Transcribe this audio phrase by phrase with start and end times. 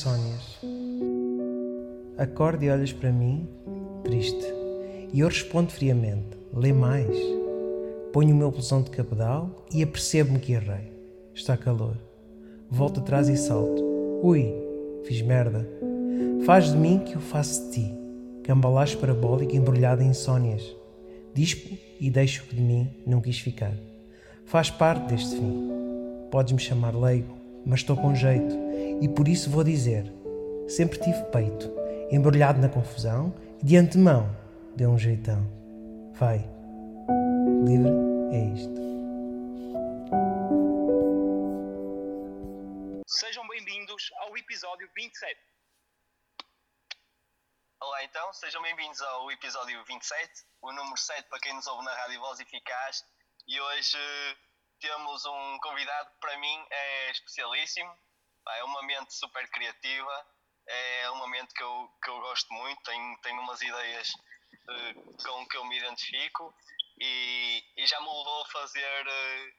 [0.00, 0.58] Insónias.
[2.16, 3.46] Acorde e olhas para mim,
[4.02, 4.46] triste,
[5.12, 7.14] e eu respondo friamente: lê mais.
[8.10, 10.90] Ponho o meu blusão de cabedal e apercebo-me que errei.
[11.34, 11.98] Está calor.
[12.70, 13.84] Volto atrás e salto.
[14.22, 14.50] Ui,
[15.04, 15.68] fiz merda.
[16.46, 17.94] Faz de mim que eu faço de ti.
[18.44, 20.64] Cambalagem parabólica embrulhada em insónias.
[21.34, 23.74] Dispo e deixo que de mim não quis ficar.
[24.46, 25.68] Faz parte deste fim.
[26.30, 28.54] Podes-me chamar leigo, mas estou com jeito
[29.00, 30.04] e por isso vou dizer:
[30.68, 31.70] sempre tive peito,
[32.10, 34.34] embrulhado na confusão e de antemão
[34.76, 35.40] deu um jeitão.
[36.14, 36.38] Vai,
[37.64, 37.90] livre
[38.32, 38.80] é isto.
[43.06, 45.50] Sejam bem-vindos ao episódio 27.
[47.82, 51.94] Olá então, sejam bem-vindos ao episódio 27, o número 7 para quem nos ouve na
[51.94, 53.04] Rádio Voz Eficaz.
[53.48, 53.98] E hoje
[54.80, 57.94] temos um convidado que para mim é especialíssimo,
[58.48, 60.26] é uma mente super criativa,
[60.66, 65.46] é uma mente que eu, que eu gosto muito, tenho, tenho umas ideias uh, com
[65.48, 66.54] que eu me identifico.
[66.98, 69.52] E, e já me levou a fazer uh,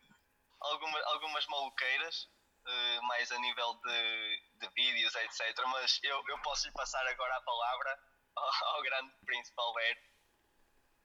[0.62, 2.24] alguma, algumas maluqueiras,
[2.68, 5.58] uh, mais a nível de, de vídeos, etc.
[5.68, 8.00] Mas eu, eu posso lhe passar agora a palavra
[8.36, 10.11] ao, ao grande príncipe Alberto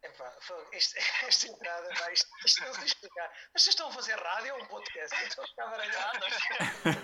[0.02, 0.36] Epá,
[0.72, 3.28] isto, esta entrada, pá, isto, isto não sei explicar.
[3.52, 5.20] Mas vocês estão a fazer rádio ou um podcast?
[5.20, 6.20] Eu estou a ficar baralhado.
[6.20, 6.32] Nós,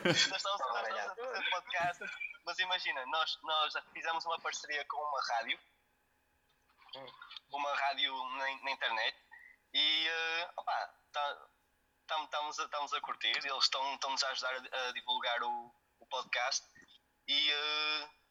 [0.06, 2.04] nós estamos a fazer podcast,
[2.44, 5.58] mas imagina, nós, nós fizemos uma parceria com uma rádio,
[7.50, 9.16] uma rádio na, na internet,
[9.74, 10.94] e uh, opa,
[12.02, 16.66] estamos tá, a, a curtir, eles estão-nos a ajudar a, a divulgar o, o podcast,
[17.26, 17.52] e.
[17.52, 18.21] Uh,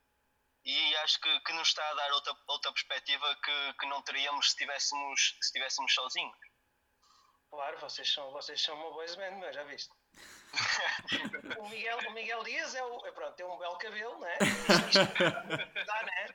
[0.63, 4.45] e acho que, que nos está a dar outra, outra perspectiva que, que não teríamos
[4.45, 6.38] se estivéssemos, se estivéssemos sozinhos.
[7.49, 9.94] Claro, vocês são, vocês são uma boys band, mas já viste?
[11.59, 14.38] o, Miguel, o Miguel Dias é, o, é pronto, tem um belo cabelo, né?
[15.88, 16.28] Dá, né?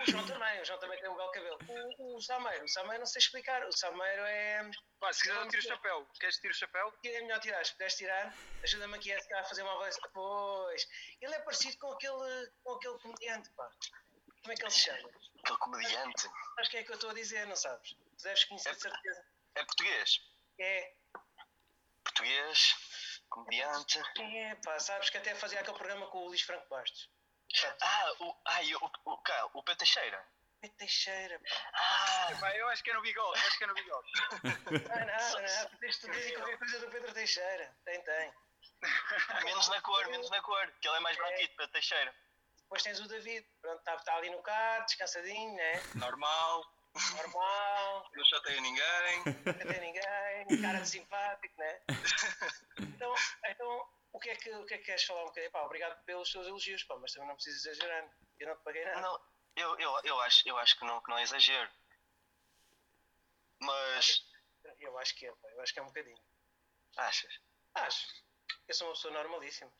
[0.00, 1.58] O João também, o João também tem um belo cabelo.
[1.98, 3.64] O, o Sameiro, o Sameiro não sei explicar.
[3.66, 4.70] O Sameiro é.
[5.00, 6.08] Pá, se quiser, tira o chapéu.
[6.18, 6.94] Queres tirar o chapéu?
[7.04, 9.96] É melhor tirar, se puderes tirar, ajuda-me aqui a fazer uma voz.
[10.12, 10.86] Pois,
[11.20, 13.68] ele é parecido com aquele, com aquele comediante, pá.
[14.42, 15.10] Como é que ele se chama?
[15.42, 16.28] Aquele comediante?
[16.58, 17.94] Acho que é que eu estou a dizer, não sabes?
[18.18, 19.24] Tu deves conhecer é, de certeza.
[19.54, 20.20] É português?
[20.58, 20.94] É.
[22.04, 22.76] Português,
[23.28, 24.00] comediante.
[24.18, 27.10] É, pá, sabes que até fazia aquele programa com o Luís Franco Bastos.
[27.80, 29.76] Ah, o, ai, o, o, o, o P.
[29.76, 30.26] Teixeira.
[30.60, 30.68] P.
[30.70, 31.46] Teixeira, pá.
[31.74, 34.08] Ah, eu acho que é no bigode, eu acho que é no bigode.
[34.90, 37.76] Ah, não, não, tens de dizer qualquer coisa do Pedro Teixeira.
[37.84, 38.34] Tem, tem.
[39.44, 42.14] Menos na cor, menos na cor, que ele é mais branquito, Pedro Teixeira.
[42.62, 45.82] Depois tens o David, pronto, está tá ali no carro, descansadinho, né?
[45.94, 46.64] Normal.
[47.16, 48.10] Normal.
[48.14, 49.24] Não chateia ninguém.
[49.24, 51.80] Não chateia ninguém, cara de simpático, né?
[52.96, 53.14] Então,
[53.46, 55.50] então o que é que, o que, é que queres falar um bocadinho?
[55.50, 58.08] Pá, obrigado pelos teus elogios, pá, mas também não precisas exagerar.
[58.38, 59.00] Eu não te paguei nada.
[59.00, 59.20] Não,
[59.56, 61.70] eu, eu, eu, acho, eu acho que não, que não é exagero.
[63.60, 64.24] Mas.
[64.78, 66.22] Eu acho que é, pá, eu acho que é um bocadinho.
[66.96, 67.40] Achas?
[67.74, 68.06] Acho.
[68.68, 69.70] Eu sou uma pessoa normalíssima.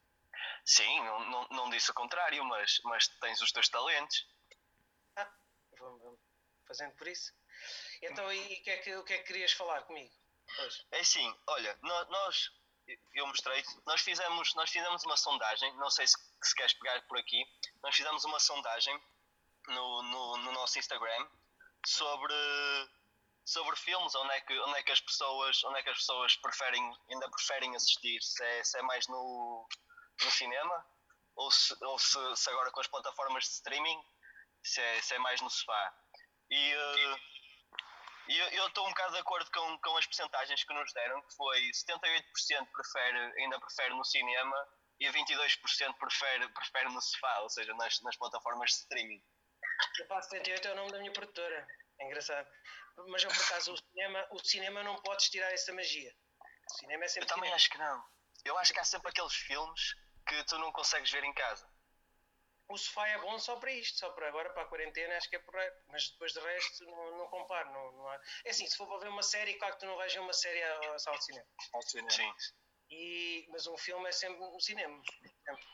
[0.64, 4.26] Sim, não, não, não disse o contrário, mas, mas tens os teus talentos.
[6.74, 7.32] Fazendo por isso.
[8.02, 10.12] Então, e o que, é que, o que é que querias falar comigo?
[10.58, 10.86] Hoje?
[10.90, 12.50] É assim, olha, nós,
[13.14, 17.16] eu mostrei, nós fizemos, nós fizemos uma sondagem, não sei se, se queres pegar por
[17.18, 17.46] aqui,
[17.80, 19.00] nós fizemos uma sondagem
[19.68, 21.28] no, no, no nosso Instagram
[21.86, 22.34] sobre
[23.44, 26.34] sobre filmes, onde é que, onde é que as pessoas, onde é que as pessoas
[26.36, 29.68] preferem, ainda preferem assistir, se é, se é mais no,
[30.24, 30.86] no cinema
[31.36, 34.02] ou, se, ou se, se, agora com as plataformas de streaming
[34.62, 35.94] se é, se é mais no sofá.
[36.54, 37.18] E uh,
[38.52, 41.60] eu estou um bocado de acordo com, com as percentagens que nos deram, que foi
[41.72, 44.68] 78% prefere, ainda prefere no cinema
[45.00, 49.20] e 22% prefere, prefere no sofá, ou seja, nas, nas plataformas de streaming.
[49.98, 51.66] Eu passo 78 é o nome da minha produtora.
[51.98, 52.48] É engraçado.
[53.08, 56.14] Mas eu, por acaso, o cinema, o cinema não podes tirar essa magia.
[56.70, 57.24] O cinema é sempre.
[57.24, 57.56] Eu também cinema.
[57.56, 58.04] acho que não.
[58.44, 59.94] Eu acho que há sempre aqueles filmes
[60.28, 61.68] que tu não consegues ver em casa.
[62.68, 65.36] O sofá é bom só para isto, só para agora, para a quarentena, acho que
[65.36, 65.74] é porreiro.
[65.88, 67.70] Mas depois de resto, não, não comparo.
[67.72, 68.20] Não, não há...
[68.44, 70.32] É assim, se for para ver uma série, claro que tu não vais ver uma
[70.32, 70.60] série
[70.98, 71.46] sala de cinema.
[71.72, 72.10] Ao cinema.
[72.10, 72.32] Sim.
[72.90, 75.02] E, mas um filme é sempre no cinema.
[75.44, 75.64] Sempre.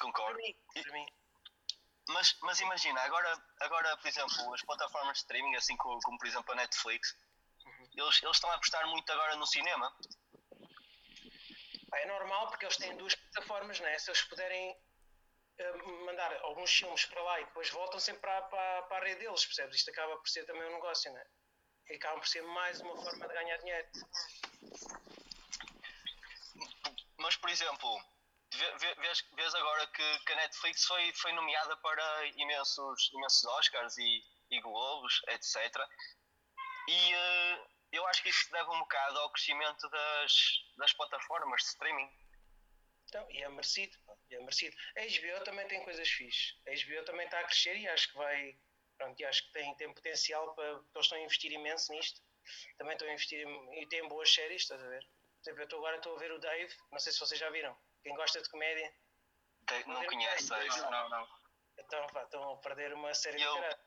[0.00, 0.34] Concordo.
[0.34, 0.56] Para mim.
[0.82, 1.06] Para mim.
[2.08, 6.26] Mas, mas imagina, agora, agora, por exemplo, as plataformas de streaming, assim como, como por
[6.26, 7.16] exemplo a Netflix,
[7.64, 7.88] uhum.
[7.94, 9.94] eles, eles estão a apostar muito agora no cinema.
[11.94, 13.98] É normal porque eles têm duas plataformas, né?
[13.98, 14.76] Se eles puderem
[16.06, 19.44] mandar alguns filmes para lá e depois voltam sempre para, para, para a rede deles,
[19.44, 19.76] percebes?
[19.76, 21.26] Isto acaba por ser também um negócio, né?
[21.88, 23.88] E acaba por ser mais uma forma de ganhar dinheiro.
[27.18, 28.00] Mas, por exemplo,
[28.54, 33.44] vê- vê- vês, vês agora que, que a Netflix foi, foi nomeada para imensos, imensos
[33.44, 35.56] Oscars e, e Globos, etc.
[36.88, 40.32] E eh, eu acho que isso deve um bocado ao crescimento das,
[40.76, 42.10] das plataformas de streaming.
[43.10, 44.76] Então, e é merecido, pá, e é merecido.
[44.96, 46.54] A HBO também tem coisas fixes.
[46.66, 48.56] A HBO também está a crescer e acho que vai.
[48.96, 50.76] Pronto, e acho que tem, tem potencial para.
[50.76, 52.20] porque Eles estão a investir imenso nisto.
[52.78, 55.02] Também estão a investir e têm boas séries, estás a ver?
[55.02, 57.50] Por exemplo, eu estou agora estou a ver o Dave, não sei se vocês já
[57.50, 57.76] viram.
[58.02, 58.94] Quem gosta de comédia,
[59.86, 60.54] Não conheço.
[60.54, 61.28] é Não, não, não.
[61.78, 63.80] então pá, estão a perder uma série Eu- de caralho.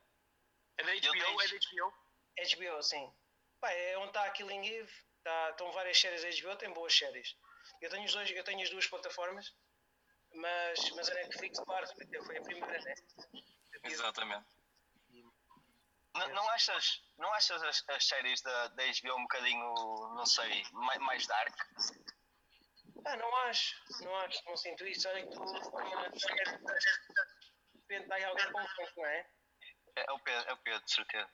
[0.79, 1.93] É da HBO, é da HBO.
[2.37, 3.13] HBO, sim.
[3.61, 4.91] Pá, é onde está a Killing Eve,
[5.23, 7.37] tá, estão várias séries da HBO, tem boas séries.
[7.83, 9.53] Eu tenho, os dois, eu tenho as duas plataformas,
[10.35, 11.85] mas, mas a Netflix, claro,
[12.25, 12.95] foi a primeira, né?
[13.83, 14.45] Exatamente.
[16.15, 19.65] Não, não achas, não achas as, as séries da, da HBO um bocadinho,
[20.15, 21.53] não sei, mais, mais dark?
[23.05, 23.75] Ah, não acho,
[24.05, 25.09] não acho, não sinto isso.
[25.09, 25.53] Olha que tu, de
[27.79, 29.29] repente está aí alguém com fome, não é?
[29.97, 31.29] É, é o Pedro, é o Pedro, de certeza.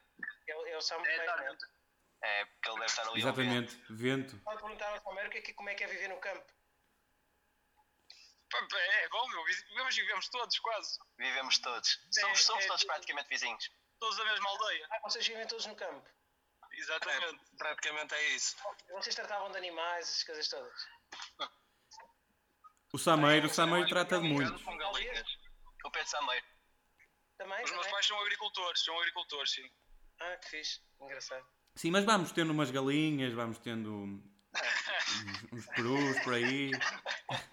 [0.47, 1.57] É, o- é o Sam É, tá, né?
[2.21, 3.19] É, porque ele deve estar ali a ouvir.
[3.19, 4.37] Exatamente, vento.
[4.39, 6.45] Pode perguntar ao Samuel o que é que- como é que é viver no campo.
[8.75, 9.43] É bom, meu.
[9.45, 10.97] Vivemos vivemos todos, quase.
[11.17, 11.99] Vivemos todos.
[12.11, 12.87] Somos, É, somos é todos tudo.
[12.89, 13.69] praticamente vizinhos.
[13.99, 14.87] Todos da mesma aldeia.
[14.91, 16.09] Ah, vocês vivem todos no campo.
[16.71, 17.39] Exatamente.
[17.57, 18.55] Praticamente é isso.
[18.89, 20.87] Vocês tratavam de animais, essas coisas todas.
[22.91, 24.61] O Sameiro, o Sameiro trata de muitos.
[24.63, 25.27] Galinhas.
[25.85, 26.45] O Pedro Sameiro.
[27.37, 27.63] Também?
[27.63, 27.91] Os meus também?
[27.91, 29.71] pais são agricultores, são agricultores, sim.
[30.19, 30.81] Ah, que fixe.
[30.99, 31.47] Engraçado.
[31.75, 34.21] Sim, mas vamos tendo umas galinhas, vamos tendo uns,
[35.53, 36.71] uns perus por aí.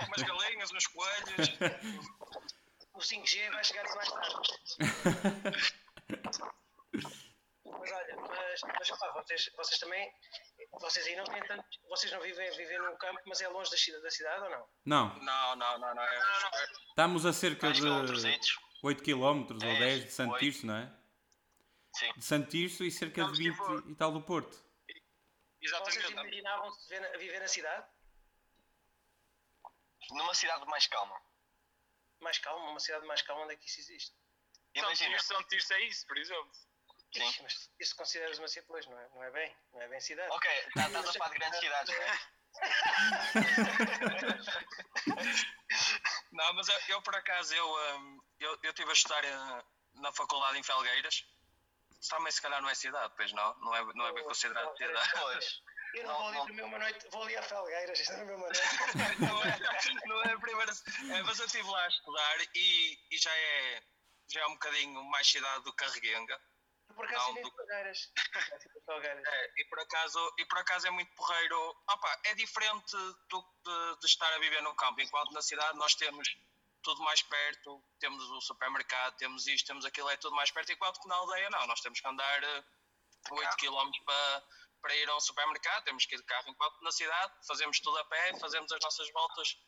[0.06, 1.56] Umas galinhas, uns coelhos.
[2.94, 4.48] O 5G vai chegar mais tarde.
[7.64, 10.10] Mas olha, mas, mas pá, vocês, vocês também.
[10.80, 11.62] Vocês aí não têm tanto.
[11.90, 14.66] Vocês não vivem, vivem num campo, mas é longe da cidade, da cidade ou não?
[14.86, 16.02] Não, Não, não, não, não.
[16.02, 18.58] É super- estamos a cerca Mais de quilómetrositos.
[18.82, 20.38] 8 km ou Dez, 10 de Santo.
[20.38, 20.90] Tirso, não é?
[21.98, 22.12] Sim.
[22.16, 24.50] De Santo Tirso e cerca de Estamos 20 tipo- e tal do Porto.
[24.54, 26.12] Vocês Exatamente.
[26.12, 27.86] imaginavam-se viver na- viver na cidade?
[30.10, 31.20] Numa cidade mais calma.
[32.20, 34.10] Mais calma, uma cidade mais calma onde é que isso existe?
[34.12, 35.10] São Imagina.
[35.10, 36.52] Tirso, São Tirso é isso, por exemplo.
[37.14, 37.26] Sim.
[37.28, 39.08] Ixi, mas isso consideras uma cidade, pois, não é?
[39.08, 40.30] Não é bem, não é bem cidade.
[40.32, 42.18] Ok, tá- estás a falar de grandes cidades, não é?
[46.32, 49.64] Não, mas eu, eu, por acaso, eu, hum, eu, eu estive a estudar eh,
[49.94, 51.24] na faculdade em Felgueiras.
[52.08, 53.54] Também se calhar não é cidade, pois não?
[53.60, 55.10] Não é, não é bem considerado cidade.
[55.20, 55.62] Pois.
[55.94, 56.46] Eu não, Não, vou ali não.
[56.46, 58.60] na mesma noite, vou ali a Felgueiras, esta é a mesma noite.
[59.20, 59.58] não, é,
[60.06, 60.72] não é a primeira.
[60.72, 63.82] é, mas eu estive lá a estudar e, e já, é,
[64.30, 66.38] já é um bocadinho mais cidade do que Carreguenga.
[66.94, 68.12] Por acaso Não, nem do- Felgueiras.
[69.26, 71.76] É, e, por acaso, e por acaso é muito porreiro.
[71.88, 72.92] Opa, é diferente
[73.28, 76.28] do, de, de estar a viver no campo, enquanto na cidade nós temos
[76.86, 81.00] tudo mais perto, temos o supermercado, temos isto, temos aquilo, é tudo mais perto, enquanto
[81.00, 82.64] que na aldeia não, nós temos que andar eh,
[83.28, 84.44] 8 km para,
[84.80, 88.04] para ir ao supermercado, temos que ir de carro, enquanto na cidade fazemos tudo a
[88.04, 89.58] pé, fazemos as nossas voltas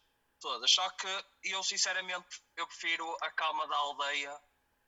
[0.40, 0.70] todas.
[0.70, 4.40] Só que eu sinceramente eu prefiro a calma da aldeia,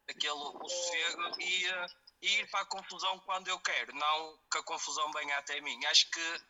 [0.08, 1.86] aquele o sossego e, eh,
[2.22, 5.84] e ir para a confusão quando eu quero, não que a confusão venha até mim.
[5.86, 6.40] Acho que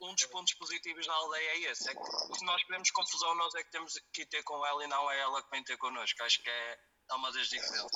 [0.00, 2.04] um dos pontos positivos da aldeia é esse, é que
[2.38, 5.18] se nós queremos confusão, nós é que temos que ter com ela e não é
[5.20, 6.22] ela que vem ter connosco.
[6.22, 6.78] Acho que é,
[7.10, 7.90] é uma das diferenças.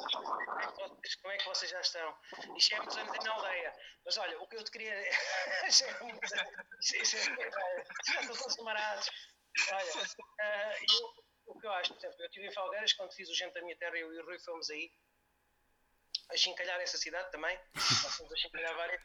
[1.23, 2.19] Como é que vocês- é já estão?
[2.57, 3.73] Isto é muitos anos na aldeia.
[4.05, 4.95] Mas olha, o que eu te queria.
[5.69, 7.85] Isto é é-
[8.25, 9.09] são todos camaradas.
[9.71, 9.93] Olha,
[10.41, 13.35] ah, eu, o que eu acho, por exemplo, eu estive em Falgueiras quando fiz o
[13.35, 14.91] Gente da Minha Terra, eu e o Rui fomos aí
[16.31, 17.57] a chincalhar essa cidade também.
[17.75, 19.01] Nós fomos a chincalhar várias.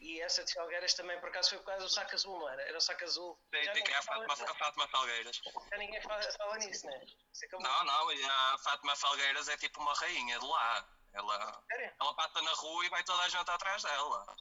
[0.00, 2.62] E essa de Falgueiras também, por acaso, foi por causa do saco azul, não era?
[2.62, 3.38] Era o saco azul.
[3.50, 5.40] Tem que é a Fátima, a Fátima Falgueiras.
[5.70, 7.06] já ninguém fala, fala nisso, né?
[7.44, 7.66] Acabou.
[7.66, 10.88] Não, não, e a Fátima Falgueiras é tipo uma rainha de lá.
[11.12, 11.94] Ela, Sério?
[12.00, 14.36] ela passa na rua e vai toda a gente atrás dela.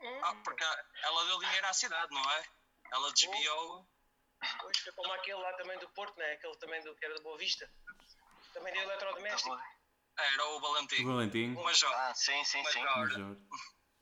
[0.00, 0.64] Hum, Ah, porque
[1.02, 2.44] ela deu dinheiro à cidade, não é?
[2.92, 3.86] Ela desviou.
[4.60, 6.32] Pois, foi como aquele lá também do Porto, né?
[6.32, 7.70] Aquele também do, que era da Boa Vista.
[8.54, 9.58] Também deu eletrodoméstico.
[10.18, 11.06] Era o O Valentim.
[11.06, 11.92] Valentim, O Major.
[11.94, 12.82] Ah, sim, sim, sim.
[12.82, 13.36] Major.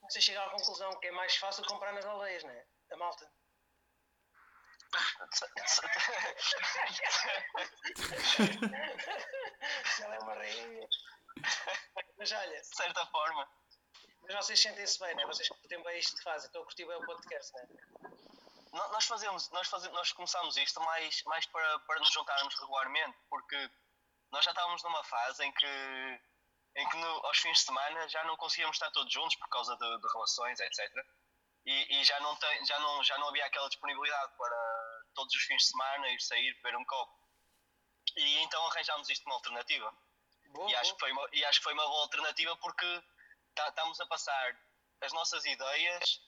[0.08, 2.66] Você chega à conclusão que é mais fácil comprar nas aldeias, né?
[2.92, 3.30] A malta.
[10.00, 10.88] Ela é uma rainha.
[12.16, 13.48] Mas olha, De certa forma.
[14.22, 15.26] mas vocês sentem-se bem, né?
[15.26, 16.46] Vocês curtem bem isto que fazem.
[16.46, 17.66] Estão a curtir bem o podcast, né?
[18.72, 23.16] No- Nós fazemos, nós fazemos, nós começámos isto mais, mais para, para nos juntarmos regularmente,
[23.30, 23.70] porque
[24.30, 26.20] nós já estávamos numa fase em que,
[26.76, 29.76] em que no- aos fins de semana já não conseguíamos estar todos juntos por causa
[29.76, 31.04] de, de relações, etc.
[31.66, 35.42] E, e já, não tem, já, não, já não havia aquela disponibilidade para todos os
[35.42, 37.12] fins de semana ir sair, beber um copo.
[38.16, 39.92] E então arranjámos isto uma alternativa.
[40.52, 43.02] Boa, E acho, que foi uma, e acho que foi uma boa alternativa porque
[43.54, 44.56] tá- estamos a passar
[45.02, 46.20] as nossas ideias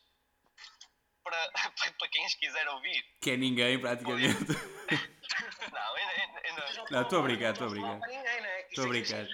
[1.25, 1.51] para,
[1.99, 3.03] para quem as quiser ouvir.
[3.23, 4.45] Que é ninguém, praticamente.
[5.73, 7.99] Não, ainda, ainda, ainda- Não, estou a brincar, estou a brincar.
[7.99, 8.61] para ninguém, né?
[8.69, 9.27] Estou a é brincar.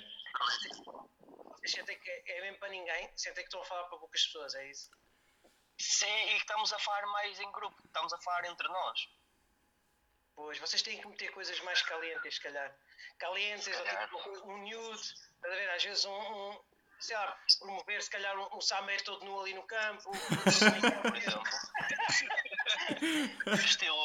[1.66, 3.10] Sentem que é mesmo para ninguém?
[3.16, 4.90] Sentem que estão a falar para poucas pessoas, é isso?
[5.78, 9.00] Sim, e que estamos a falar mais em grupo, estamos a falar entre nós.
[10.34, 12.74] Pois, vocês têm que meter coisas mais calientes, se calhar.
[13.18, 14.04] Calientes, Se ou calhar.
[14.04, 15.70] tipo uma coisa- um nude, estás a ver?
[15.70, 16.12] Às vezes um,
[16.50, 16.64] um
[17.00, 20.10] sei lá, promover se calhar um, um Samer todo nu ali no campo.
[20.10, 21.42] Por exemplo.
[23.64, 23.96] Estilo.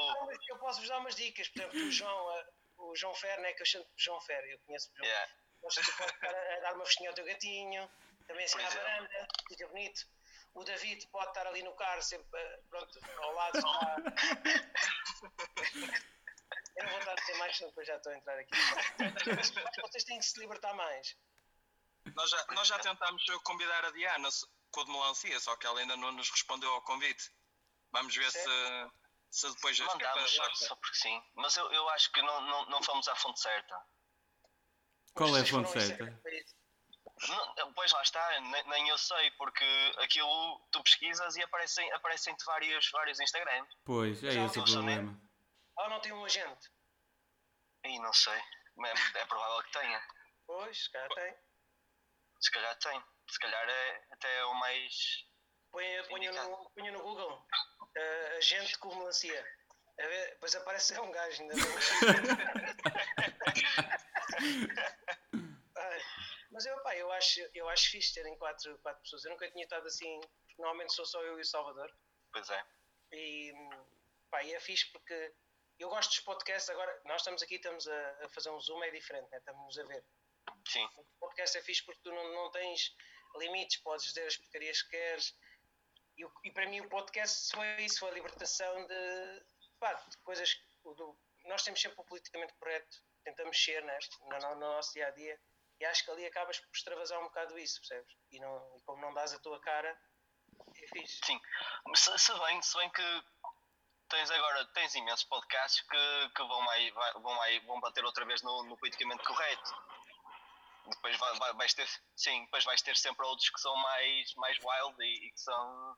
[0.49, 2.43] Eu posso vos dar umas dicas, por exemplo, o João,
[2.77, 5.31] o João Fer, né, que eu chamo de João Fer, eu conheço o João Yeah.
[5.63, 7.89] Mas tu podes estar a, dar uma festinha ao teu gatinho,
[8.27, 8.87] também assim Por à exemplo.
[8.87, 10.07] varanda, fica bonito.
[10.53, 13.61] O David pode estar ali no carro, sempre, eh, pronto, ao lado.
[13.61, 13.71] Só
[16.75, 18.51] Eu não vou estar a dizer mais, senão depois já estou a entrar aqui.
[19.81, 21.15] Vocês têm que se libertar mais.
[22.15, 24.29] Nós já, nós já tentámos convidar a Diana
[24.71, 27.31] com o de melancia, só que ela ainda não nos respondeu ao convite.
[27.91, 28.89] Vamos ver se,
[29.29, 31.23] se depois equipa só, só porque sim.
[31.35, 33.75] Mas eu, eu acho que não, não, não fomos à fonte certa.
[35.13, 36.21] Qual é a fonte certa?
[37.57, 39.65] Não, pois lá está, nem, nem eu sei, porque
[39.99, 43.69] aquilo tu pesquisas e aparecem, aparecem-te vários, vários Instagrams.
[43.85, 45.21] Pois, é Já esse o problema.
[45.77, 46.69] Ah, não tem um agente?
[47.83, 50.01] E não sei, é, é provável que tenha.
[50.47, 51.35] Pois, cá tem.
[52.39, 53.03] Se calhar tem.
[53.29, 55.25] Se calhar é até o mais.
[55.71, 57.47] Ponha, ponha, no, ponha no Google
[57.95, 59.45] eh, agente com melancia.
[59.99, 61.55] A ver, depois aparece um gajo ainda.
[66.51, 69.23] Mas eu, pá, eu acho, eu acho fixe terem quatro, quatro pessoas.
[69.23, 70.19] Eu nunca tinha estado assim.
[70.45, 71.89] porque Normalmente sou só eu e o Salvador.
[72.33, 72.65] Pois é.
[73.13, 73.53] E,
[74.29, 75.33] pá, e é fixe porque
[75.79, 76.69] eu gosto dos podcasts.
[76.69, 79.37] Agora, nós estamos aqui, estamos a, a fazer um zoom, é diferente, né?
[79.37, 80.05] estamos a ver.
[80.67, 80.87] Sim.
[80.97, 82.93] O podcast é fixe porque tu não, não tens
[83.37, 85.33] limites, podes dizer as porcarias que queres.
[86.17, 89.45] E, e para mim o podcast foi isso, foi a libertação de,
[89.79, 90.53] pá, de coisas.
[90.83, 95.07] do- nós temos sempre o politicamente correto, tentamos ser né, no, no- no nosso dia
[95.07, 95.39] a dia.
[95.79, 98.15] E acho que ali acabas por extravasar um bocado isso, percebes?
[98.31, 99.89] E, não, e como não dás a tua cara,
[100.75, 101.19] é fixe.
[101.25, 101.39] Sim.
[101.95, 103.23] Se, se bem, se bem que
[104.09, 108.41] tens agora tens imensos podcasts que, que vão, aí, vão, aí, vão bater outra vez
[108.43, 109.73] no, no politicamente correto.
[110.87, 114.57] Depois vai, vai- vais ter, sim, depois vais ter sempre outros que são mais, mais
[114.59, 115.95] wild e, e que são.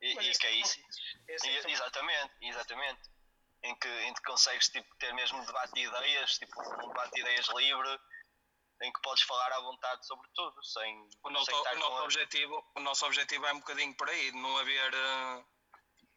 [0.00, 0.80] E, e que é são isso.
[1.28, 3.00] é E- que são- exatamente, exatamente.
[3.64, 6.52] Em que, em que consegues tipo, ter mesmo um debate de ideias, tipo
[6.84, 8.00] um debate de ideias livre,
[8.82, 12.02] em que podes falar à vontade sobre tudo, sem, O nosso, sem o, nosso a-
[12.04, 15.44] objetivo, o nosso objetivo é um bocadinho por aí, de não haver, eh,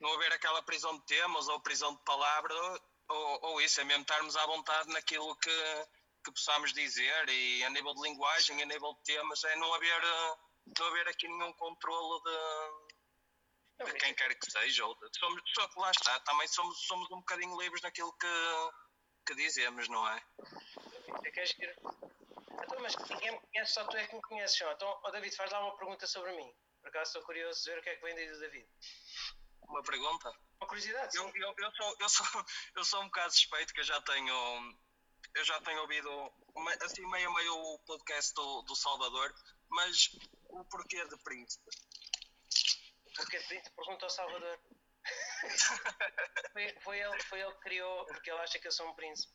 [0.01, 2.55] não haver aquela prisão de temas ou prisão de palavra,
[3.09, 5.85] ou, ou isso, é mesmo estarmos à vontade naquilo que,
[6.25, 10.03] que possamos dizer e a nível de linguagem, a nível de temas, é não haver,
[10.03, 10.35] eh,
[10.79, 12.37] não haver aqui nenhum controlo de,
[13.79, 14.85] Mas quem quer que seja.
[14.85, 18.27] Ou somos, só que lá está, também somos, somos um bocadinho livres naquilo que,
[19.27, 20.23] que dizemos, não é?
[21.23, 21.45] É que é.
[22.63, 24.71] Então, mas ninguém me conhece, só tu é que me conheces, João.
[24.71, 26.53] Então, ó David, faz lá uma pergunta sobre mim.
[26.81, 28.67] Por acaso estou curioso de ver o que é que vem daí do David.
[29.63, 30.31] Uma pergunta?
[30.59, 32.25] Uma curiosidade, Eu, eu, eu, sou, eu, sou,
[32.75, 34.75] eu sou um bocado suspeito que eu já tenho
[35.35, 36.09] eu já tenho ouvido
[36.81, 39.33] assim meio a meio o podcast do, do Salvador,
[39.69, 40.09] mas
[40.49, 41.69] o porquê de Príncipe?
[43.15, 44.59] Porque te pergunta ao Salvador.
[46.51, 49.33] foi, foi, ele, foi ele que criou, porque ele acha que eu sou um príncipe.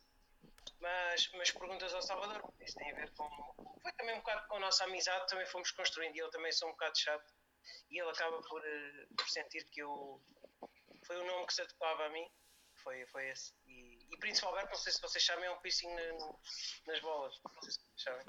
[0.79, 3.27] Mas, mas perguntas ao Salvador, isso tem a ver com.
[3.81, 6.67] Foi também um bocado com a nossa amizade, também fomos construindo e eu também sou
[6.69, 7.33] um bocado chato.
[7.89, 10.21] E ele acaba por, eh, por sentir que eu.
[11.05, 12.27] Foi o nome que se adequava a mim,
[12.83, 13.53] foi, foi esse.
[13.65, 16.35] E, e Príncipe Alberto, não sei se vocês sabem, é um piercing na-
[16.87, 17.39] nas bolas.
[17.43, 18.25] Não sei se sabem.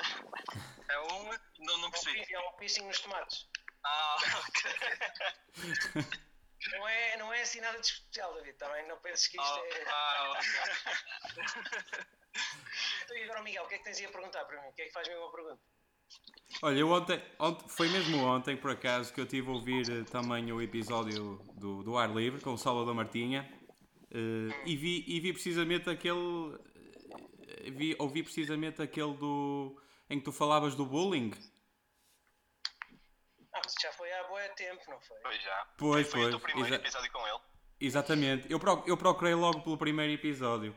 [0.91, 1.25] É um.
[1.59, 2.35] Não, não É percebi.
[2.35, 3.49] É um piercing nos tomates.
[3.85, 4.71] Ah, ok.
[6.73, 9.63] Não é, não é assim nada de especial, David, também não penses que isto Ah,
[9.67, 9.85] é.
[9.91, 12.05] ah, ok.
[13.05, 14.69] Então, e agora, Miguel, o que é que tens aí a perguntar para mim?
[14.69, 15.61] O que é que faz mesmo uma pergunta?
[16.63, 20.05] Olha, eu ontem, ontem, foi mesmo ontem, por acaso, que eu tive a ouvir eh,
[20.05, 23.51] também o episódio do, do Ar Livre com o Salvador Martinha
[24.11, 26.57] eh, e, vi, e vi precisamente aquele.
[27.49, 29.77] eh, Vi, ouvi precisamente aquele do.
[30.09, 31.33] em que tu falavas do bullying.
[34.13, 35.17] Foi há boa tempo, não foi?
[35.23, 35.67] Pois já.
[35.79, 37.41] Pois, foi o teu pois, primeiro exa- episódio com ele.
[37.81, 38.53] Exatamente.
[38.53, 40.75] Eu, pro- eu procurei logo pelo primeiro episódio.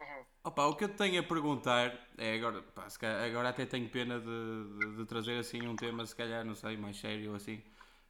[0.00, 0.24] Uhum.
[0.44, 3.88] Opa, o que eu te tenho a perguntar é agora, pá, calhar- agora até tenho
[3.88, 7.62] pena de, de- de trazer assim um tema, se calhar, não sei, mais sério assim.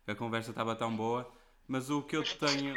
[0.06, 1.30] A conversa estava tão boa,
[1.68, 2.74] mas o que eu te tenho.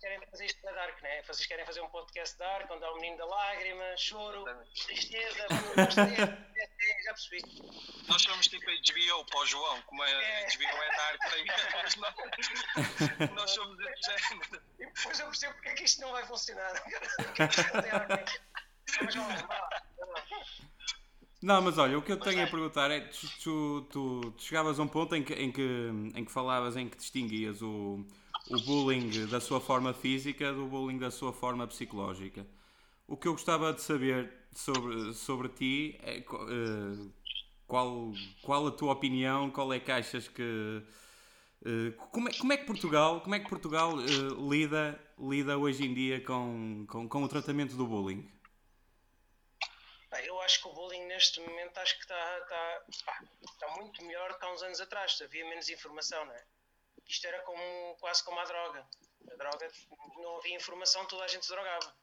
[0.00, 1.22] Querem, fazer isto para dark, né?
[1.22, 4.44] Vocês querem fazer um podcast dark, onde há o menino da lágrima, choro,
[4.86, 7.42] tristeza, tristeza, é, já percebi.
[8.06, 10.46] Nós somos tipo a HBO para o João, como a É.
[10.46, 11.38] HBO é dark para
[11.82, 14.62] mas nós, nós somos desse género.
[14.78, 16.72] E depois eu percebo porque é que isto não vai funcionar.
[17.38, 20.24] Mas vamos lá, vamos lá.
[21.42, 24.78] Não, mas olha, o que eu tenho a perguntar é: tu, tu, tu- tu chegavas
[24.78, 25.62] a um ponto em que, em, que,
[26.14, 28.04] em que falavas, em que distinguias o,
[28.50, 32.46] o bullying da sua forma física do bullying da sua forma psicológica.
[33.06, 36.24] O que eu gostava de saber sobre, sobre ti é eh,
[37.66, 38.12] qual,
[38.42, 40.82] qual a tua opinião, qual é que achas que.
[41.64, 45.84] eh, como, é, como é que Portugal, como é que Portugal eh, lida, lida hoje
[45.84, 48.30] em dia com, com, com o tratamento do bullying?
[50.24, 54.44] Eu acho que o bullying neste momento acho que está, está, está muito melhor que
[54.44, 55.20] há uns anos atrás.
[55.22, 56.44] Havia menos informação, não é?
[57.08, 58.86] Isto era como, quase como a droga.
[59.32, 59.70] A droga,
[60.16, 61.96] não havia informação, toda a gente se drogava.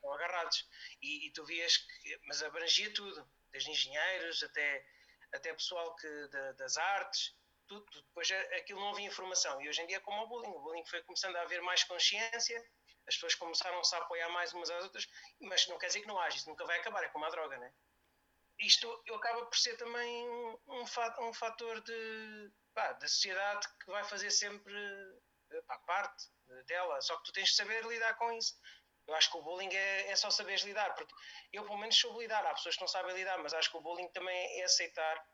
[0.00, 0.68] Só agarrados.
[1.02, 4.86] E, e tu vias que, mas abrangia tudo, desde engenheiros até,
[5.32, 7.34] até pessoal que, da- das artes,
[7.66, 7.86] tudo.
[8.02, 9.60] Depois a- aquilo não havia informação.
[9.62, 10.50] E hoje em dia é como o bullying.
[10.50, 12.58] O bullying foi começando a haver mais consciência,
[13.06, 15.08] as pessoas começaram-se a apoiar mais umas às outras,
[15.40, 17.56] mas não quer dizer que não haja, isso nunca vai acabar, é como a droga,
[17.56, 17.72] né?
[18.60, 24.02] Isto acaba por ser também um, um, fa- fator de, pá, da sociedade que vai
[24.04, 24.74] fazer sempre
[25.52, 26.26] eh, pá, parte
[26.66, 28.54] dela, só que tu tens de saber lidar com isso.
[29.06, 31.14] Eu acho que o bullying é, é só saberes lidar, porque
[31.52, 33.80] eu pelo menos soube lidar, há pessoas que não sabem lidar, mas acho que o
[33.80, 35.24] bullying também é aceitar,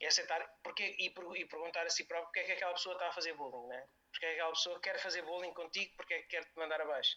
[0.00, 3.08] é aceitar porque, e, e perguntar a si próprio porque é que aquela pessoa está
[3.08, 3.88] a fazer bullying, né?
[4.10, 6.80] Porque é que aquela pessoa quer fazer bullying contigo, porque é que quer te mandar
[6.80, 7.16] abaixo.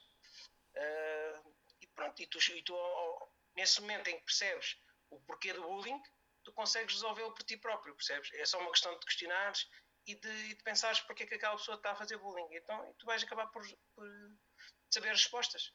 [0.75, 1.41] Ah,
[1.81, 4.77] e pronto, e tu, e tu ao- nesse momento em que percebes
[5.11, 6.01] o porquê do bullying,
[6.43, 8.31] tu consegues resolvê-lo por ti próprio, percebes?
[8.33, 9.69] É só uma questão de questionares
[10.07, 12.47] e de, e de pensares porque é que aquela pessoa está a fazer bullying.
[12.55, 14.07] Então tu vais acabar por, por
[14.91, 15.71] saber as respostas.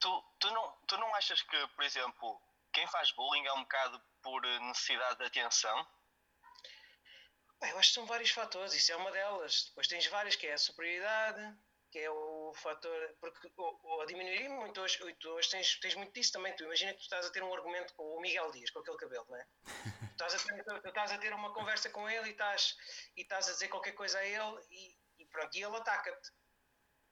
[0.00, 4.02] Tu, tu, não, tu não achas que, por exemplo, quem faz bullying é um bocado
[4.22, 5.86] por necessidade de atenção?
[7.60, 9.66] Bem, eu acho que são vários fatores, isso é uma delas.
[9.66, 11.58] Depois tens várias, que é a superioridade,
[11.90, 13.16] que é o fator.
[13.20, 14.06] Porque ou, ou
[14.50, 16.54] muito hoje, tu hoje tens, tens muito disso também.
[16.56, 18.96] Tu imagina que tu estás a ter um argumento com o Miguel Dias, com aquele
[18.96, 19.46] cabelo, não é?
[19.64, 19.64] Tu
[20.24, 22.76] estás a ter, tu estás a ter uma conversa com ele e estás,
[23.16, 26.30] e estás a dizer qualquer coisa a ele e, e pronto, e ele ataca-te.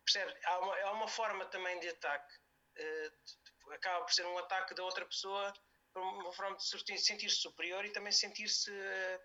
[0.05, 0.35] Percebes?
[0.45, 2.35] Há uma, há uma forma também de ataque.
[3.11, 5.53] de- acaba por ser um ataque da outra pessoa
[5.93, 9.21] por uma forma de se sentir-se superior e também sentir-se eh,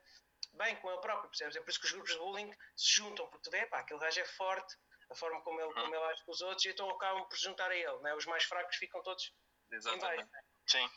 [0.54, 1.56] bem com ele próprio, percebes?
[1.56, 4.00] É por isso que os grupos de bullying se juntam, porque tu vê, pá, aquele
[4.00, 4.76] gajo é forte,
[5.14, 7.72] a forma como ele, como ele age com os outros, e então acabam por juntar
[7.72, 8.14] a ele, né?
[8.16, 9.34] os mais fracos ficam todos
[9.72, 9.90] em baixo.
[9.90, 10.30] Exatamente.
[10.68, 10.90] Sim.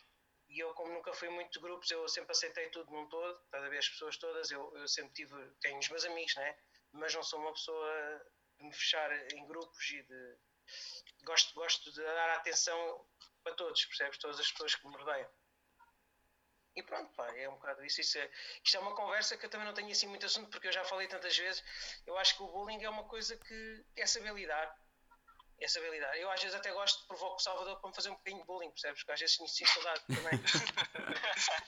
[0.49, 3.65] E eu, como nunca fui muito de grupos, eu sempre aceitei tudo num todo, estás
[3.65, 6.57] a ver as pessoas todas, eu, eu sempre tive, tenho os meus amigos, né?
[6.93, 8.27] mas não sou uma pessoa
[8.59, 10.39] de me fechar em grupos e de.
[11.25, 13.07] Gosto, gosto de dar atenção
[13.43, 14.19] para todos, percebes?
[14.19, 15.31] Todas as pessoas que me rodeiam.
[16.77, 18.01] E pronto, pá, é um bocado isso.
[18.03, 18.31] Isso é,
[18.62, 20.85] isto é uma conversa que eu também não tenho assim muito assunto, porque eu já
[20.85, 21.65] falei tantas vezes.
[22.07, 24.77] Eu acho que o bullying é uma coisa que é saber lidar.
[25.59, 26.15] É saber lidar.
[26.19, 28.47] Eu às vezes até gosto de provocar o Salvador para me fazer um bocadinho de
[28.47, 29.01] bullying, percebes?
[29.01, 30.39] Porque às vezes sinto sinto saudade também.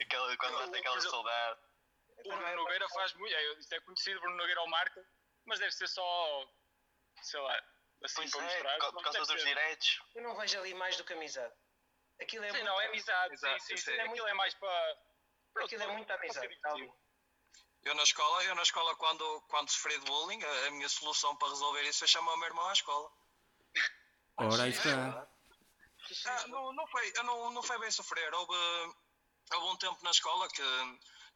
[0.00, 1.60] Aquela, quando bate aquela saudade.
[2.24, 3.34] O Bruno Nogueira faz muito.
[3.34, 5.04] É, isto é conhecido, Bruno Nogueira ao marca,
[5.44, 6.46] mas deve ser só.
[7.22, 7.54] sei lá,
[8.02, 8.78] assim Pois para é, mostrar.
[8.92, 9.44] por causa dos ser.
[9.46, 10.02] direitos.
[10.14, 11.54] Eu não vejo ali mais do que amizade.
[12.20, 13.34] Aquilo é Sim, muito, não, é amizade.
[13.34, 14.96] Exato, sim, sim, é- Aquilo é mais para.
[15.62, 16.92] aquilo é ser amizade.
[17.82, 21.34] Eu na escola, eu na escola quando, quando sofri de bullying, a, a minha solução
[21.36, 23.10] para resolver isso foi chamar o meu irmão à escola.
[24.36, 25.26] Ora, aí está.
[26.26, 28.34] Ah, não, não, foi, eu não, não foi bem sofrer.
[28.34, 28.54] Houve,
[29.52, 30.62] houve um tempo na escola que,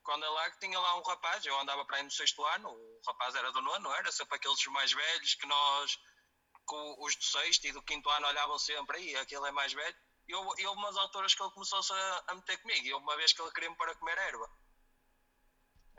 [0.03, 2.69] quando é lá, que tinha lá um rapaz, eu andava para aí no sexto ano,
[2.71, 7.17] o rapaz era do nono, era sempre aqueles mais velhos que nós, que o- os
[7.17, 9.97] do sexto e do quinto ano olhavam sempre, aí aquele é mais velho.
[10.27, 13.05] E houve, e houve umas alturas que ele começou-se a, a meter comigo, e houve
[13.05, 14.51] uma vez que ele queria-me para comer erva.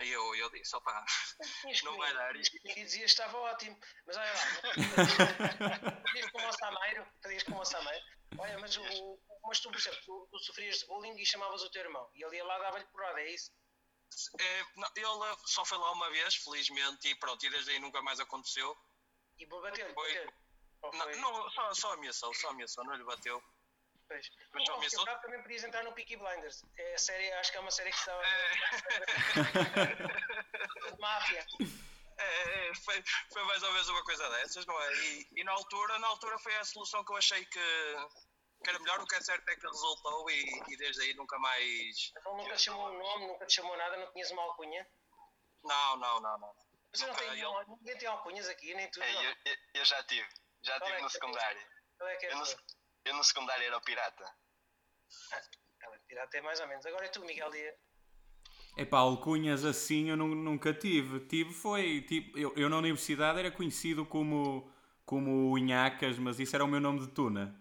[0.02, 1.06] E eu, eu disse, opá,
[1.64, 1.98] não comigo.
[1.98, 2.36] vai dar.
[2.36, 2.42] E
[2.84, 3.80] dizia que estava ótimo.
[4.06, 8.06] Mas olha lá, pedias como o Sameiro, pedias como o Sameiro.
[8.38, 11.70] Olha, mas, o, mas tu, por exemplo, tu, tu sofrias de bullying e chamavas o
[11.72, 12.10] teu irmão.
[12.14, 13.52] E ele ia lá dava-lhe porrada, é isso?
[14.40, 18.02] É, não, ele só foi lá uma vez, felizmente, e pronto, e desde aí nunca
[18.02, 18.76] mais aconteceu.
[19.38, 20.28] E bateu-lhe, Foi.
[20.94, 23.42] Não, não, só, só ameaçou, só ameaçou, não lhe bateu.
[24.08, 24.30] Pois.
[24.54, 24.80] Mas E, ao
[25.22, 26.64] também podias entrar no Peaky Blinders.
[26.78, 28.26] É a série, acho que é uma série que estava de
[31.00, 31.46] máfia.
[32.18, 34.94] É, é, foi, foi mais ou menos uma coisa dessas, não é?
[34.94, 37.60] E, e na altura, na altura foi a solução que eu achei que,
[38.64, 41.38] que era melhor, o que é certo é que resultou e, e desde aí nunca
[41.40, 42.14] mais.
[42.18, 44.88] Então nunca te chamou um nome, nunca te chamou nada, não tinhas uma alcunha.
[45.64, 46.56] Não, não, não, não.
[46.94, 49.02] Vocês não Nunca, têm, ele- ninguém tem alcunhas aqui, nem tu.
[49.04, 49.24] É, não.
[49.24, 50.28] eu, eu, eu já tive.
[50.62, 51.20] Já Qual é tive no que é?
[51.20, 51.68] secundário.
[51.98, 52.46] Qual é que é Eu no?
[53.06, 54.26] Eu no secundário era o pirata.
[55.82, 56.86] Ela tira até mais ou menos.
[56.86, 57.74] Agora é tu, Miguel Dia.
[58.78, 61.20] Epá, alcunhas assim eu nu- nunca tive.
[61.22, 64.70] Tive foi, tipo, eu, eu na universidade era conhecido como,
[65.06, 67.56] como o Inhacas, mas isso era o meu nome de tuna.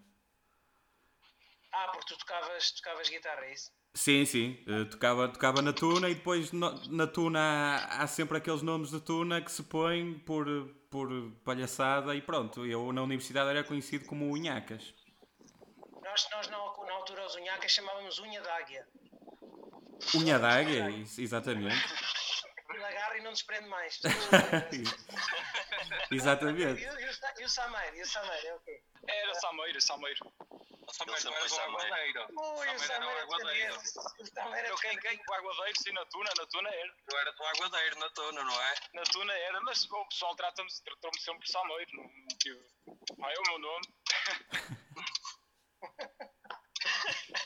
[1.73, 3.71] Ah, porque tu tocavas, tocavas guitarra, é isso?
[3.97, 8.39] Sim, sim, eh, tocava, tocava na tuna e depois no- na tuna há, há sempre
[8.39, 10.47] aqueles nomes de tuna que se põem por,
[10.91, 11.09] por
[11.45, 12.67] palhaçada e pronto.
[12.67, 14.37] Eu na universidade era conhecido como o
[16.15, 16.31] Inhacas.
[16.31, 18.87] Nós, nós na, na altura, os unhacas chamávamos unha d'águia.
[20.15, 21.77] Unha d'águia, isso, exatamente.
[22.71, 24.01] Ele agarra e não desprende mais.
[26.11, 26.83] exatamente.
[26.83, 27.97] E, o- e o Sa- e o Sameiro?
[27.97, 28.47] E o Sameiro?
[28.47, 28.83] É o quê?
[29.07, 30.33] Era Sameiro, Sameiro.
[30.87, 31.95] O Sameiro Ele não era sempre do foi Sameiro.
[31.95, 32.27] Aguadeiro.
[32.31, 33.77] Ui, o Sameiro era Sameiro o é Aguadeiro.
[33.77, 33.81] O
[34.27, 34.99] Sameiro é Eu quem?
[35.29, 36.95] O Aguadeiro, sim, na Tuna, na Tuna era.
[37.09, 38.75] Tu era do Aguadeiro na tona, não é?
[38.95, 41.91] Na Tuna era, mas o pessoal trata-me tratou-me sempre por Sameiro.
[41.93, 42.05] Não.
[43.25, 43.87] Ah, é o meu nome.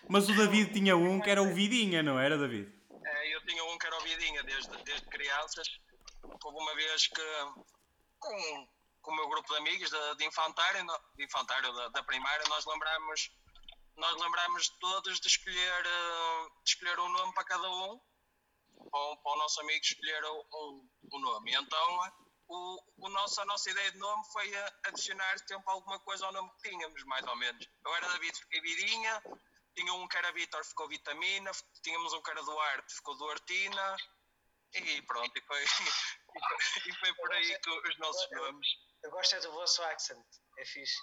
[0.09, 2.73] Mas o David tinha um que era o Vidinha, não era, David?
[3.05, 5.69] É, eu tinha um que era o Vidinha desde, desde crianças.
[6.45, 7.23] Houve uma vez que
[8.19, 8.69] com,
[9.03, 10.85] com o meu grupo de amigos de, de infantário,
[11.17, 13.31] de infantário da, da primária, nós lembramos
[13.97, 17.99] nós lembramos todos de escolher, eh, de escolher um nome para cada um,
[18.93, 21.53] para, o- para o nosso amigo escolher um, um, um nome.
[21.53, 21.99] Então
[22.49, 24.51] o, o nosso, a nossa ideia de nome foi
[24.87, 27.67] adicionar sempre alguma coisa ao nome que tínhamos, mais ou menos.
[27.85, 29.23] Eu era David, fiquei Vidinha,
[29.75, 31.51] tinha um que era Vitor, ficou Vitamina,
[31.83, 33.97] tínhamos um que era Duarte, ficou Duartina,
[34.75, 35.63] e pronto, e foi,
[36.87, 38.69] e foi por aí que os nossos nomes.
[39.03, 40.27] Eu gosto é do vosso accent.
[40.59, 40.99] É fixe.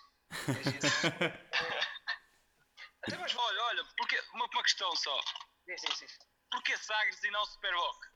[3.03, 5.21] Até mas Olha, olha, porque, uma, uma questão só.
[5.65, 6.07] Sim, sim, sim.
[6.51, 8.14] Porquê Sagres e não Superboc?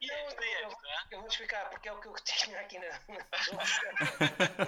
[0.00, 1.08] E Eu, hã?
[1.10, 2.86] eu vou explicar porque é o que eu tinha aqui na.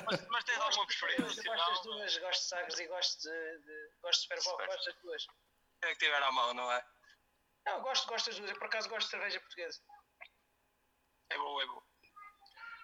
[0.06, 1.42] Mas, mas tens alguma Eu preferência?
[1.42, 1.82] gosto das Não?
[1.82, 4.66] duas, gosto de Sagres e gosto de, de gosto de Super.
[4.66, 5.26] gosto das duas.
[5.82, 6.84] É que tiver à mão, não é?
[7.66, 8.50] Não, gosto, gosto das duas.
[8.50, 9.80] Eu por acaso gosto de cerveja portuguesa.
[11.30, 11.82] É bom, é bom.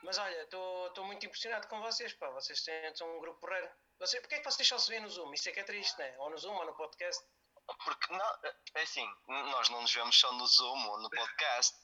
[0.02, 2.28] Mas olha, estou muito impressionado com vocês, pá.
[2.30, 3.70] Vocês têm, são um grupo porreiro.
[3.98, 5.32] Porquê é que vocês só se vêem no Zoom?
[5.32, 6.14] Isso é que é triste, né?
[6.18, 7.24] Ou no Zoom ou no podcast.
[7.84, 8.38] Porque não,
[8.76, 11.74] é assim, nós não nos vemos só no Zoom ou no podcast.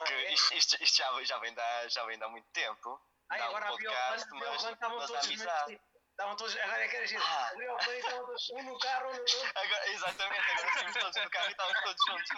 [0.00, 0.32] Ah, Que é?
[0.32, 3.00] isto, isto- isto já, já, vem da, já vem de há muito tempo.
[3.30, 5.80] Ai, um agora podcast, o mas, estavam mas todos amizade.
[6.10, 7.22] Estavam todos, agora é que era giro.
[7.22, 7.48] Ah.
[7.48, 9.52] Abriu o plano, estavam todos um no carro, um no outro.
[9.54, 12.30] Agora, exatamente, agora estamos todos no carro e estamos todos juntos.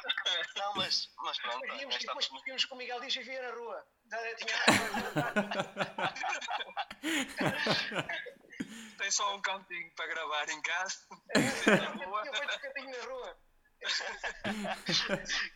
[0.57, 1.61] Não, mas, mas pronto.
[1.61, 3.87] Depois víamos, e esta- depois víamos com o Miguel Dias vivia na rua.
[4.11, 4.55] Já tinha...
[9.09, 10.95] Tem só um cantinho para gravar em casa.
[11.35, 13.39] Eu fui de cantinho na rua.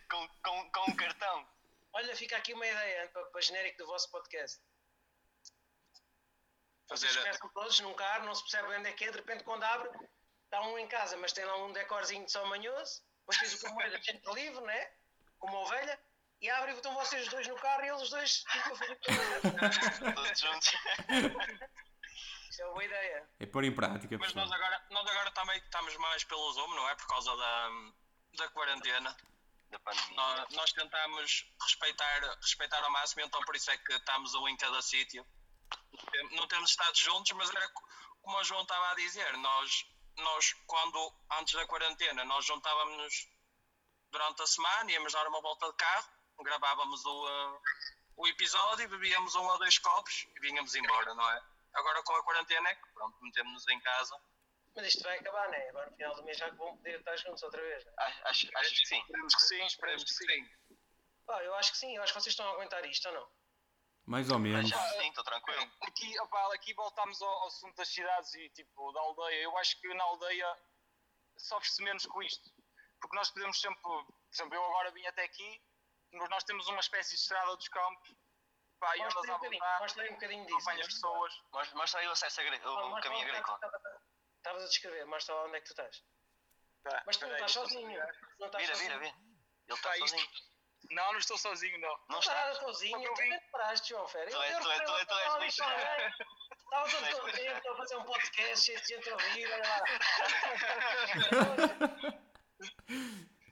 [0.09, 1.47] com, com, com um cartão.
[1.93, 4.59] Olha, fica aqui uma ideia para, para genérico do vosso podcast.
[6.89, 9.17] Fazer Vocês a- começam todos num carro, não se percebe onde é que é, de
[9.17, 9.87] repente quando abre,
[10.45, 13.65] está um em casa, mas tem lá um decorzinho de só manhoso, depois tens o
[13.65, 14.91] camoeiro gente livre, né?
[15.37, 15.99] Como uma ovelha,
[16.41, 20.15] e abre e estão vocês dois no carro e eles dois ficam a fazer tudo.
[20.15, 20.71] Todos juntos.
[22.53, 23.29] Isso é uma boa ideia.
[23.39, 24.45] É pôr em prática, Mas pessoal.
[24.45, 26.93] nós agora, nós agora também estamos mais pelo Zoom, não é?
[26.93, 27.69] Por causa da,
[28.37, 29.17] da quarentena.
[29.71, 29.79] Da.
[30.11, 34.55] Nós, nós tentamos respeitar, respeitar ao máximo, então por isso é que estamos um em
[34.55, 35.25] cada sítio.
[35.91, 37.87] Não tem- Não temos estado juntos, mas era co-
[38.21, 39.85] como o João estava a dizer, nós,
[40.17, 43.27] nós quando, antes da quarentena, nós juntávamos
[44.11, 46.07] durante a semana, íamos dar uma volta de carro,
[46.43, 47.61] gravávamos o, uh,
[48.17, 51.52] o episódio, bebíamos um ou dois copos e vínhamos embora, não é?
[51.73, 54.15] Agora com a quarentena é que pronto, metemos-nos em casa.
[54.75, 55.69] Mas isto vai acabar, né?
[55.69, 57.85] Agora no final do mês já vão poder estar juntos outra vez.
[57.85, 57.93] Né?
[57.97, 58.99] Acho, acho, acho que sim.
[58.99, 60.49] Esperemos que sim, esperemos que sim.
[61.25, 63.31] Pá, eu acho que sim, eu acho que vocês estão a aguentar isto ou não?
[64.05, 64.71] Mais ou menos.
[64.71, 65.71] Acho que sim, estou tranquilo.
[65.81, 69.43] Aqui, opá, aqui voltamos ao, ao assunto das cidades e tipo da aldeia.
[69.43, 70.57] Eu acho que na aldeia
[71.37, 72.51] sofre-se menos com isto.
[72.99, 75.61] Porque nós podemos sempre, por exemplo, eu agora vim até aqui,
[76.11, 78.15] mas nós temos uma espécie de estrada dos campos.
[78.83, 80.55] Pá, e andas Mostra aí à um bocadinho, vontade, mostra aí um bocadinho disso.
[80.57, 81.33] acompanhas pessoas.
[81.51, 83.55] Mostra mostra aí o acesso agri- Não, o mostra caminho é agrícola.
[83.63, 84.01] estava-
[84.37, 86.03] Estavas a descrever, mostra lá onde é que tu estás.
[86.83, 87.99] Tá, Mas tu não estás sozinho.
[88.39, 88.99] Não estás Vira, sozinho.
[88.99, 89.15] vira, vira.
[89.67, 90.29] Ele está Tá, isto- sozinho.
[90.91, 91.89] Não, não estou sozinho, não.
[91.89, 92.33] Não Não está.
[92.51, 94.31] estás sozinho, tu nem paraste, João Ferreira.
[94.31, 95.55] Tu és- tu és- tu és- tu és.
[95.55, 99.83] Estava todo contente a fazer um podcast cheio de gente a ouvir, olha lá.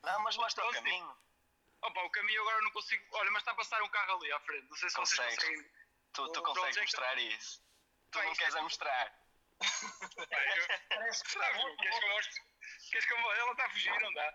[0.04, 1.18] Não, mas mostra o Então, caminho.
[1.82, 3.04] Opa, o caminho agora não consigo.
[3.14, 4.70] Olha, mas está a passar um carro ali à frente.
[4.70, 5.36] Não sei se vocês Consegues.
[5.44, 5.72] conseguem.
[6.14, 7.64] Tu, tu consegues que- mostrar isso.
[8.12, 9.22] Tu Vai, não queres é- a mostrar.
[9.60, 11.76] Pá, eu- Parece que Será, João?
[11.78, 12.42] Queres que eu mostre?
[12.92, 13.40] Queres que eu mostre?
[13.42, 14.34] Ela está a fugir, não dá?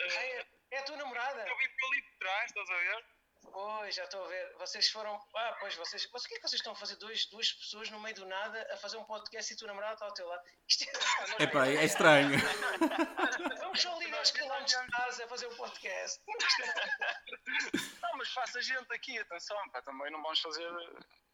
[0.00, 1.48] É, é a tua namorada.
[1.48, 3.06] Eu vim por ali por trás, estás a ver?
[3.42, 4.54] Pois, já estou a ver.
[4.58, 5.20] Vocês foram.
[5.34, 6.08] Ah, pois, vocês.
[6.12, 6.96] Mas o que é que vocês estão a fazer?
[6.96, 10.06] Dois, duas pessoas no meio do nada a fazer um podcast e tu namorado está
[10.06, 10.42] ao teu lado.
[10.68, 10.92] Isto é.
[11.44, 12.38] Epá, é estranho.
[13.60, 16.20] Vamos só ligar os quilómetros de casa a fazer um podcast.
[18.02, 20.70] Não, mas faça gente aqui, atenção, pá, também não vamos fazer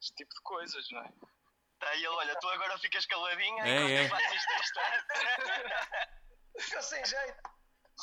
[0.00, 1.08] este tipo de coisas, não é?
[1.78, 4.36] Tá, e ele, olha, tu agora ficas caladinha É, enquanto é.
[4.36, 4.80] isto isto.
[6.58, 7.53] Ficou sem jeito.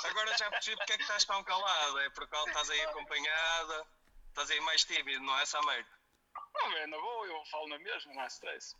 [0.03, 1.99] Agora já percebi porque é que estás tão calado.
[1.99, 3.87] É porque estás aí acompanhada,
[4.29, 5.87] estás aí mais tímido, não é, Sameiro?
[6.53, 8.75] Não, é na boa, eu falo na mesma, não há stress.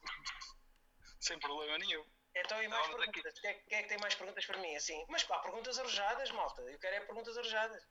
[1.20, 2.06] Sem problema nenhum.
[2.34, 3.40] Então, e mais perguntas?
[3.40, 4.76] Quem é, quem é que tem mais perguntas para mim?
[4.76, 6.62] Assim, mas pá, perguntas arrojadas, malta.
[6.62, 7.84] Eu quero é perguntas arrojadas.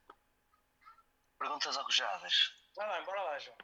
[1.39, 2.55] Perguntas arrojadas.
[2.75, 3.57] Vai lá, bora lá, João.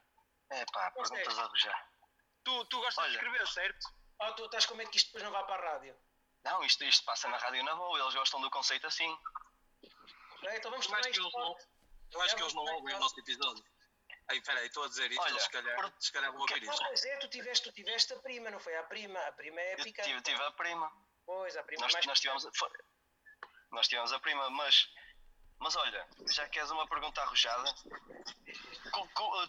[0.51, 1.97] É pá, perguntas arrojadas.
[2.45, 3.11] Tu, tu gostas Olha.
[3.11, 3.89] de escrever, certo?
[4.21, 5.97] Oh, tu estás com medo que isto depois não vá para a rádio.
[6.45, 9.19] Não, isto, isto passa na rádio na boa, eles gostam do conceito assim.
[10.45, 11.57] É, então vamos Eu acho tornar que eles não,
[12.13, 13.65] eu acho É, que eles não ouvem o nosso episódio.
[14.29, 16.85] Aí, peraí, estou a dizer isto, Olha, eles se calhar, se calhar vão ouvir isto.
[16.85, 18.77] pois é, tu tiveste, tu tiveste a prima, não foi?
[18.77, 20.09] A prima, a prima é Eu picante.
[20.09, 20.91] tive, tive a prima.
[21.25, 22.71] Pois, a prima Nós, é mais nós, tivemos, foi-
[23.71, 24.89] nós tivemos a prima, mas,
[25.61, 27.73] mas olha, já que és uma pergunta arrojada,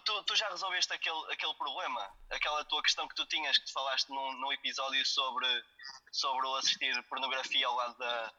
[0.04, 2.12] tu, tu já resolveste aquele, aquele problema?
[2.30, 5.64] Aquela tua questão que tu tinhas, que falaste num, num episódio sobre,
[6.12, 8.32] sobre o assistir pornografia ao lado da,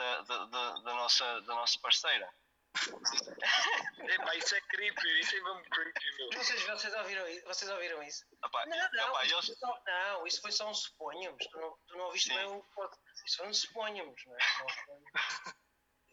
[0.00, 2.32] da, da, da, da nossa, da nossa parceira?
[4.08, 6.30] Epá, isso é creepy, isso é mesmo creepy, meu.
[6.32, 8.24] Vocês, vocês, ouviram, vocês ouviram isso?
[8.44, 11.46] Opá, Não, não, opá, isso eles- foi só, não, isso foi só um suponhamos.
[11.46, 12.36] Tu não, tu não ouviste Sim.
[12.36, 14.38] bem o pod- Isso foi um suponhamos, não é?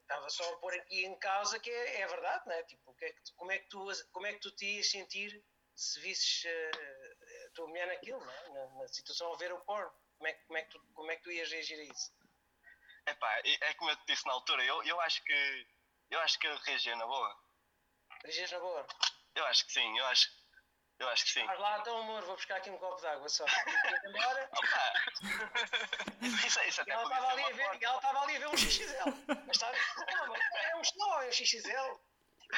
[0.02, 2.64] Estava só a pôr aqui em causa que é, é verdade, não é?
[2.64, 4.90] Tipo, que é que tu- como, é que tu, como é que tu te ias
[4.90, 5.44] sentir
[5.76, 6.72] se visses eh,
[7.48, 8.50] a tua mulher naquilo, não é?
[8.50, 9.92] Na, na situação a ver o porno?
[10.18, 12.12] Como é, que- como, é que tu, como é que tu ias reagir a isso?
[13.08, 15.68] Epá, é é como eu te disse na altura, eu, eu acho que
[16.10, 17.38] eu acho que reagi na boa.
[18.24, 18.88] Reagias na boa?
[19.36, 20.30] Eu acho que sim, eu acho,
[21.00, 21.44] eu acho que sim.
[21.44, 23.46] Mas lá, então, amor, vou buscar aqui um copo de água só.
[24.06, 24.50] E embora.
[24.54, 24.94] Opa!
[26.46, 28.40] Isso, isso E até ela podia estava ali, a ver- e ela estava ali a
[28.40, 29.10] ver um XXL.
[29.28, 32.02] Mas está não, mas é um só, é um XXL.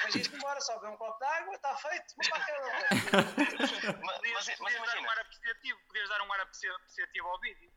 [0.03, 2.13] Mas isto embora, só beber um copo de água, está feito.
[2.15, 2.69] Vou para a cama.
[4.05, 6.69] Ma- Podias, Mas, mas podias dar um imagina, ar apreciativo, podias dar um ar apreci-
[6.69, 7.73] apreciativo ao vídeo.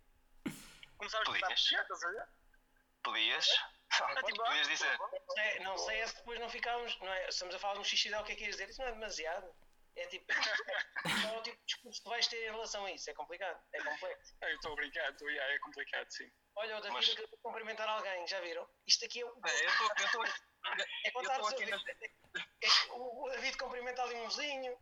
[0.98, 1.48] Começavas a Podias.
[1.70, 2.28] dar estás a ver?
[3.02, 3.46] Podias,
[4.00, 6.98] Ah, tipo, podias dizer, Não sei, não sei é se depois não ficámos.
[7.00, 8.70] Não é, estamos a falar de um XXL, o que é que ias dizer?
[8.70, 9.54] Isso não é demasiado.
[9.96, 10.24] É tipo.
[11.26, 13.10] Qual é o tipo de discurso que tu vais ter em relação a isso?
[13.10, 14.34] É complicado, é complexo.
[14.40, 16.30] Eu estou a brincar, estou, yeah, é complicado, sim.
[16.56, 18.66] Olha, o David Mas- acabou de cumprimentar alguém, já viram?
[18.86, 19.68] Isto aqui é, o- É, eu
[20.06, 24.28] estou eu é eu contar estou aqui na- é, o, o David cumprimenta ali um
[24.28, 24.78] vizinho.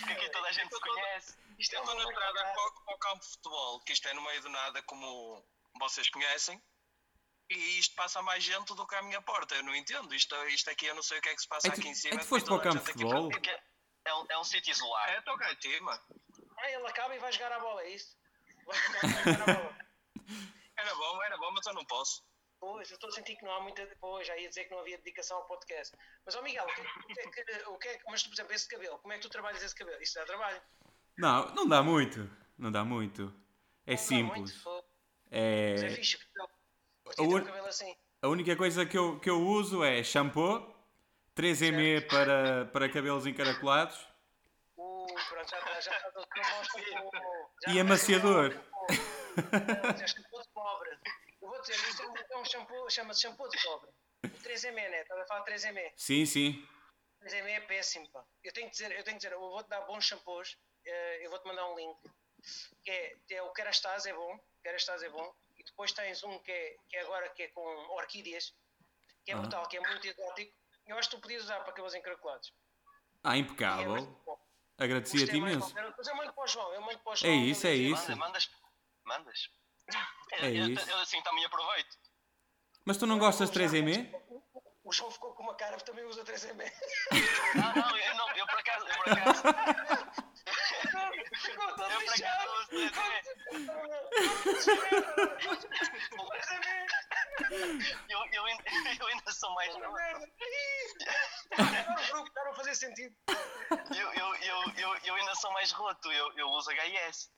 [0.00, 1.36] porque aqui toda a gente se conhece.
[1.58, 4.14] Isto é Eu estou uma na entrada para, o- campo de futebol, que isto é
[4.14, 5.44] no meio do nada, como
[5.78, 6.62] vocês conhecem,
[7.50, 9.54] e isto passa mais gente do que à minha porta.
[9.54, 10.14] Eu não entendo.
[10.14, 11.88] Isto, isto aqui eu não sei o que é que se passa É que- aqui
[11.88, 12.16] em é cima.
[12.18, 13.28] que tu foste para o a campo de aqui futebol?
[13.28, 13.60] para- Porque
[14.06, 15.12] é um, é um sítio isolado.
[15.12, 16.02] É, estou cá em cima.
[16.58, 18.16] Ah, ele acaba e vai jogar a bola, é isso?
[18.66, 19.78] Vai jogar a bola.
[20.78, 22.24] Era bom, era bom, mas eu não posso.
[22.58, 23.86] Pois, eu estou a sentir que não há muita.
[24.00, 25.94] Pois, já ia dizer que não havia dedicação ao podcast.
[26.24, 28.04] Mas, ó Miguel, o que, é que- o que é que, o que é que-
[28.10, 30.00] Mas, tu, por exemplo, esse cabelo, como é que tu trabalhas esse cabelo?
[30.02, 30.62] Isso dá trabalho.
[31.16, 32.28] Não, não dá muito.
[32.58, 33.22] Não dá muito.
[33.86, 34.64] É Não dá simples.
[34.64, 34.84] muito.
[35.30, 36.18] Mas é É, fixe.
[37.18, 37.94] A un- assim.
[38.22, 40.74] a única coisa que eu, que eu uso é shampoo,
[41.36, 44.08] 3M para, para cabelos encaracolados
[44.76, 45.80] Uh, pronto, já está.
[45.80, 48.50] Já o- já e amaciador.
[49.98, 50.90] Já shampoo de pobre.
[51.42, 53.90] Eu vou dizer, isto é um- é shampoo, chama-se shampoo de pobre.
[54.24, 55.02] O 3M, né?
[55.02, 55.92] Estás a falar de 3M.
[55.96, 56.66] Sim, sim.
[57.20, 58.24] 3M é péssimo, pá.
[58.42, 61.46] Eu tenho que dizer, eu tenho que dizer, eu vou-te dar bons shampoos, eu vou-te
[61.46, 61.96] mandar um link.
[62.84, 65.34] Que é, é o Kerastase é bom, Kerastase é bom.
[65.56, 68.54] E depois tens um que é, que é agora que é com orquídeas,
[69.24, 69.38] que é Ah.
[69.38, 70.52] brutal, que é muito exótico.
[70.86, 72.52] Eu acho que tu podias usar para cabelos encaracolados.
[73.22, 74.02] Ah, é impecável.
[74.26, 74.38] bom.
[74.76, 75.72] Agradecia-te imenso.
[75.72, 77.34] Depois eu mando para o João, eu mando para o É João.
[77.44, 78.10] isso, é diz, isso.
[78.10, 78.50] Manda, mandas,
[79.04, 79.50] mandas.
[80.32, 80.90] É eu, isso.
[80.90, 81.96] Eu, assim também aproveito.
[82.84, 84.12] Mas tu não gostas de 3M?
[84.82, 86.70] O João ficou com uma cara que também usa 3M.
[87.54, 89.42] Não, não, eu, não, eu por acaso, eu por acaso,
[91.42, 92.32] Ficou todo eu por lixado.
[92.34, 93.24] acaso uso 3M.
[96.14, 97.94] 3M.
[98.08, 98.64] Eu, eu, ainda-
[99.00, 99.96] eu ainda sou mais Puta novo.
[99.96, 100.28] merda.
[101.58, 103.14] Agora o grupo está a fazer sentido.
[103.96, 107.30] Eu, eu, eu, eu, eu ainda sou mais roto, eu, eu uso HS.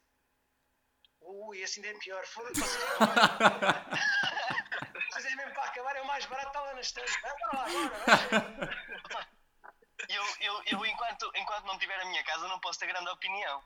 [1.20, 2.24] Ui, esse ainda é pior.
[2.26, 2.61] Foda-se.
[5.11, 7.20] Vocês é mesmo para acabar, é o mais barato, está lá na estante.
[7.20, 8.87] Para lá agora.
[10.09, 13.64] Eu, eu, eu enquanto, enquanto não tiver a minha casa, não posso ter grande opinião.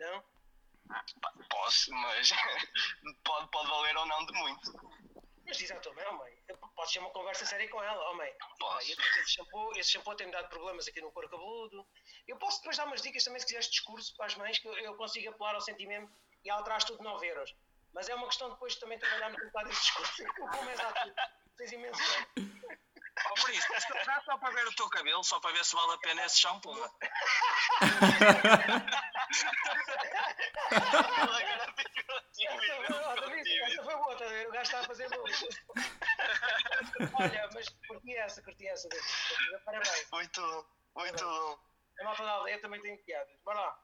[0.00, 0.24] Não?
[1.50, 2.30] Posso, mas
[3.22, 4.72] pode, pode valer ou não de muito.
[5.44, 6.32] Mas diz à tua mãe, oh, mãe,
[6.74, 8.32] podes ter uma conversa séria com ela, oh mãe.
[8.58, 8.92] Posso.
[8.92, 11.86] Esse shampoo, esse shampoo tem-me dado problemas aqui no couro cabeludo.
[12.26, 14.78] Eu posso depois dar umas dicas também se quiseres discurso para as mães, que eu,
[14.78, 16.10] eu consigo apelar ao sentimento
[16.44, 17.54] e ela traz tudo 9 euros.
[17.92, 20.24] Mas é uma questão depois também trabalharmos um bocado esse discurso.
[20.58, 21.14] Começo a tudo.
[21.58, 22.02] Tens imenso.
[23.26, 23.66] Oh, por isso,
[24.06, 26.38] dá só para ver o teu cabelo, só para ver se vale a pena esse
[26.40, 26.72] shampoo.
[30.70, 34.48] Agora ficou tímido, Essa, oh, foi boa, tá a ver?
[34.48, 35.24] O gajo está a fazer boa.
[37.20, 38.88] Olha, mas curti essa, curti essa.
[39.64, 40.08] Parabéns.
[40.12, 40.64] Muito bom,
[40.96, 41.58] muito bom.
[42.00, 43.32] A malta da aldeia também tem piadas.
[43.44, 43.78] Bora lá.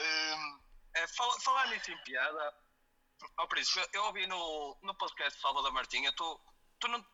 [0.00, 0.60] Hum,
[0.96, 2.54] É, fala- falar nisso em piada,
[3.36, 6.40] ao príncipe, eu- eu ouvi no, no podcast de Salvador Martinha, tu,
[6.78, 7.04] tu, não,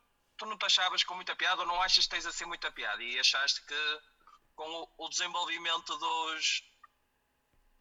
[0.40, 3.02] tu não te achavas com muita piada ou não achas que tens assim muita piada
[3.02, 4.00] e achaste que
[4.56, 6.64] com o, o desenvolvimento dos,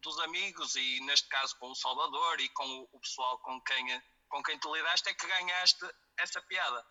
[0.02, 4.02] dos amigos e neste caso com o Salvador e com o, o pessoal com quem,
[4.28, 5.86] com quem tu lidaste é que ganhaste
[6.18, 6.86] essa piada.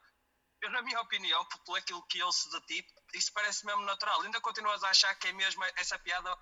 [0.60, 4.22] Eu, na minha opinião, por aquilo que eu se de ti, isso parece mesmo natural.
[4.24, 6.36] Ainda continuas a achar que é mesmo essa piada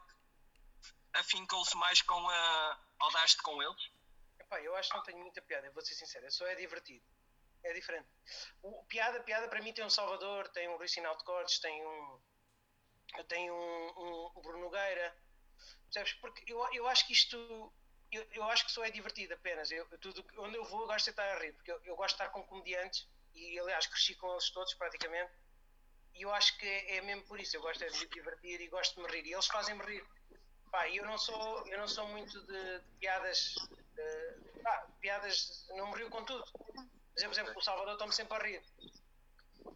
[1.14, 2.80] afincou-se mais com a.
[3.00, 3.92] ao dar-te com eles?
[4.40, 7.06] Epá, eu acho que não tenho muita piada, vou ser sincero, só é divertido.
[7.68, 8.08] É diferente.
[8.62, 11.86] O, piada, piada para mim tem um Salvador, tem um Rui Sinal de Cortes, tem
[11.86, 12.20] um.
[13.28, 15.16] Tenho um, um Bruno Nogueira.
[15.86, 16.14] Percebes?
[16.22, 17.38] Porque eu, eu acho que isto.
[18.10, 19.70] Eu, eu acho que só é divertido apenas.
[19.70, 22.16] Eu, tudo, onde eu vou, eu gosto de estar a rir, porque eu, eu gosto
[22.16, 25.32] de estar com comediantes e, aliás, cresci com eles todos praticamente.
[26.16, 27.58] E eu acho que é, é mesmo por isso.
[27.58, 29.26] Eu gosto é de me divertir e gosto de me rir.
[29.28, 30.06] E eles fazem-me rir.
[30.72, 33.54] Pá, eu não sou, eu não sou muito de, de piadas.
[33.96, 35.66] de- pá, piadas.
[35.76, 36.44] Não me rio com tudo.
[37.18, 38.64] Mas por exemplo, o Salvador estou-me sempre a rir.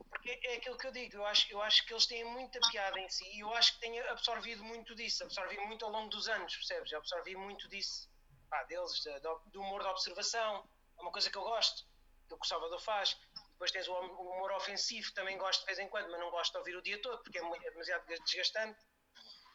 [0.09, 2.99] Porque é aquilo que eu digo, eu acho, eu acho que eles têm muita piada
[2.99, 6.27] em si e eu acho que tenho absorvido muito disso, absorvi muito ao longo dos
[6.27, 6.93] anos, percebes?
[6.93, 8.07] Absorvi muito disso,
[8.49, 11.83] pá, deles, de- de- do humor da observação, é uma coisa que eu gosto,
[12.29, 13.17] do que o Salvador faz.
[13.53, 16.29] Depois tens o hum- o humor ofensivo, também gosto de vez em quando, mas não
[16.29, 18.79] gosto de ouvir o dia todo porque é mu- é demasiado desgastante.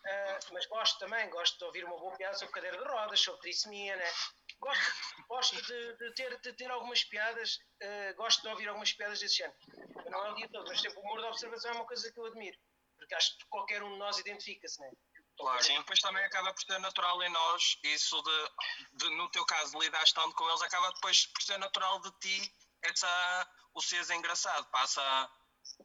[0.04, 3.40] Ah, mas gosto também, gosto de ouvir uma boa piada sobre cadeira de rodas, sobre
[3.40, 4.10] trissomia, né?
[4.58, 4.92] Gosto,
[5.28, 9.36] gosto de, de ter, de ter algumas piadas, ah, gosto de ouvir algumas piadas desse
[9.36, 9.56] género.
[10.10, 12.18] Não é o dia todo, mas sempre o humor da observação é uma coisa que
[12.18, 12.58] eu admiro,
[12.96, 14.90] porque acho que qualquer um de nós identifica-se, né?
[15.38, 15.74] Claro, Sim.
[15.74, 18.50] e depois também acaba por ser natural em nós, isso de,
[18.94, 22.52] de no teu caso, lidares tanto com eles, acaba depois por ser natural de ti
[22.82, 24.64] essa, o seres engraçado.
[24.70, 25.30] Passa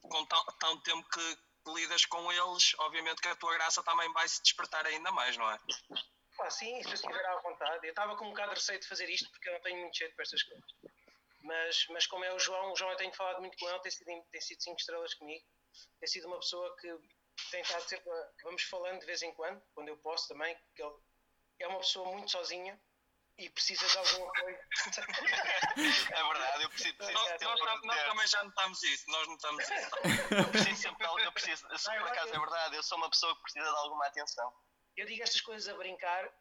[0.00, 1.38] com ta- tanto tempo que
[1.74, 5.50] lidas com eles, obviamente que a tua graça também vai se despertar ainda mais, não
[5.50, 5.58] é?
[6.36, 7.86] Pá, sim, se eu estiver à vontade.
[7.86, 9.96] Eu estava com um bocado de receio de fazer isto porque eu não tenho muito
[9.96, 10.64] jeito para estas coisas.
[11.40, 13.90] Mas, mas como é o João, o João eu tenho falado muito com ele, tem
[13.90, 15.44] sido, tem sido cinco estrelas comigo.
[15.98, 16.88] Tem sido uma pessoa que
[17.50, 18.10] tem estado sempre.
[18.10, 20.94] a- Vamos falando de vez em quando, quando eu posso também, que ele
[21.60, 22.80] é uma pessoa muito sozinha
[23.38, 24.58] e precisa de algum apoio.
[26.12, 29.26] é verdade, eu preciso, preciso Nós, sempre nós, nós ter- também já notamos isso, nós
[29.28, 29.72] notamos isso.
[30.38, 32.98] eu preciso sempre de algo, eu preciso, eu, Ah, por acaso é verdade, eu sou
[32.98, 34.54] uma pessoa que precisa de alguma atenção.
[34.96, 36.32] Eu digo estas coisas a brincar,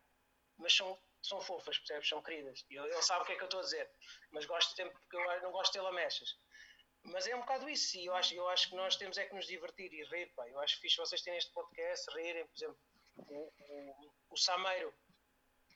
[0.57, 2.07] mas são, são fofas, percebes?
[2.07, 2.65] São queridas.
[2.69, 3.89] E Ele, ele sabe o que é que eu estou a dizer,
[4.31, 6.37] mas gosto sempre porque eu não gosto de ter lamechas.
[7.03, 9.33] Mas é um bocado isso, e eu acho, eu acho que nós temos é que
[9.33, 10.47] nos divertir e rir, pá.
[10.47, 12.77] Eu acho fixe vocês terem este podcast, rirem, por exemplo,
[13.15, 14.93] o, o, o Sameiro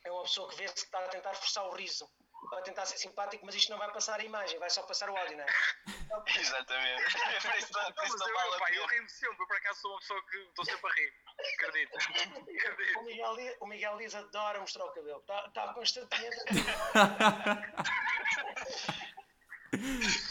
[0.04, 2.08] é uma pessoa que vê-se que está a tentar forçar o riso,
[2.50, 5.18] para tentar ser simpático, mas isto não vai passar a imagem, vai só passar o
[5.18, 5.48] áudio, não é?
[6.40, 7.04] Exatamente.
[7.04, 9.82] por isso, não- por isso não vale a pá, eu rimo sempre, eu por acaso
[9.82, 11.14] sou uma pessoa que estou sempre a rir.
[11.54, 11.98] Acredito.
[11.98, 13.00] Acredito.
[13.00, 16.38] O Miguel, o Miguel Dias adora mostrar o cabelo, está, está constantemente.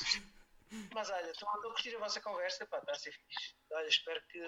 [0.95, 3.55] Mas olha, estou a curtir a vossa conversa, pá, está a ser fixe.
[3.73, 4.39] Olha, espero que.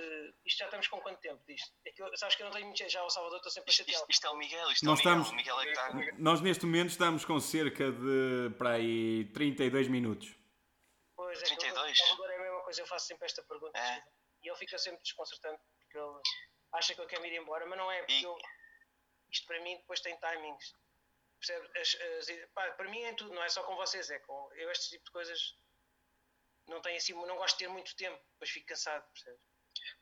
[0.46, 1.72] Isto já estamos com quanto tempo disto?
[1.84, 2.88] É que eu, sabes que eu não tenho muito.
[2.88, 4.00] Já o Salvador estou sempre a Isto, chatear.
[4.00, 5.22] isto, isto é o Miguel, isto Nós é o Miguel.
[5.22, 6.18] estamos- O Miguel é que está.
[6.18, 10.34] Nós neste momento estamos com cerca de para aí 32 minutos.
[11.16, 11.92] Pois é, que 32?
[12.00, 13.76] O Salvador é a mesma coisa, eu faço sempre esta pergunta.
[13.78, 14.02] É.
[14.44, 16.20] E ele fica sempre desconcertante porque ele
[16.74, 18.36] acha que eu quero ir embora, mas não é, porque E- eu,
[19.32, 20.72] isto para mim depois tem timings.
[21.40, 21.66] Percebe?
[21.78, 21.96] As-
[22.30, 24.90] as- pá, para mim é tudo, não é só com vocês, é com eu este
[24.90, 25.56] tipo de coisas
[26.68, 29.40] não tenho assim, não gosto de ter muito tempo, depois fico cansado, percebes?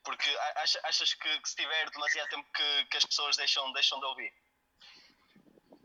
[0.03, 3.71] Porque a- acha- achas que, que se tiver demasiado tempo que, que as pessoas deixam,
[3.73, 4.33] deixam de ouvir?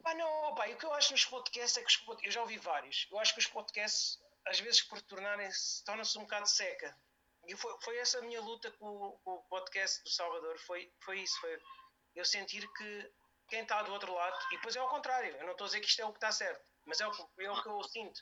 [0.02, 2.56] Pá, não, pá, o que eu acho nos podcasts é que os eu já ouvi
[2.58, 3.06] vários.
[3.10, 6.96] Eu acho que os podcasts, às vezes, por tornarem-se, tornam-se um bocado seca.
[7.46, 10.58] E foi, foi essa a minha luta com, o- com o podcast do Salvador.
[10.60, 11.38] Foi, foi isso.
[11.40, 11.60] Foi
[12.16, 13.12] eu sentir que
[13.48, 15.80] quem está do outro lado, e depois é ao contrário, eu não estou a dizer
[15.80, 17.10] que isto é o que está certo, mas é o,
[17.40, 18.20] é o que eu sinto.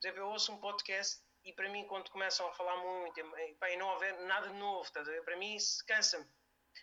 [0.00, 3.54] Por exemplo, eu ouço um podcast e para mim, quando começam a falar muito e,
[3.54, 5.24] pá, e não houver nada de novo, ver?
[5.24, 6.26] para mim isso cansa-me.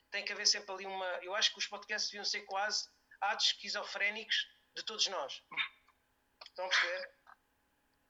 [0.09, 1.05] Tem que haver sempre ali uma.
[1.22, 2.88] Eu acho que os podcasts deviam ser quase
[3.22, 5.43] atos esquizofrénicos de todos nós.
[6.47, 7.22] Estão a perceber?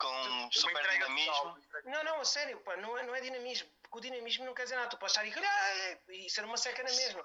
[0.01, 1.57] com Uma super dinamismo.
[1.85, 3.69] Não, não, a sério, pá, não é, não é dinamismo.
[3.83, 4.89] Porque o dinamismo não quer dizer nada.
[4.89, 7.23] Tu podes estar aí "Ah", e ser uma seca na mesma.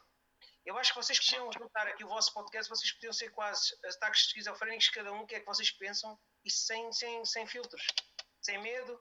[0.65, 4.27] Eu acho que vocês podiam juntar aqui o vosso podcast, vocês podiam ser quase ataques
[4.27, 7.87] esquizofrénicos, cada um, o que é que vocês pensam, e sem, sem, sem filtros,
[8.43, 9.01] sem medo,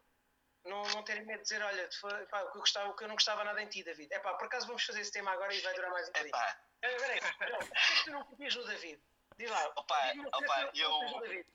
[0.65, 1.89] não, não terem medo de dizer, olha,
[2.29, 4.13] pá, o, que eu gostava, o que eu não gostava nada em ti, David.
[4.13, 6.29] É pá, por acaso vamos fazer esse tema agora e vai durar mais um bocadinho.
[6.35, 9.01] Epá, Espera aí, espera aí, João, o que é que tu não curtias no David?
[9.37, 9.67] Diz lá.
[9.75, 10.71] Opa, o que é que opa, não
[11.25, 11.45] eu-.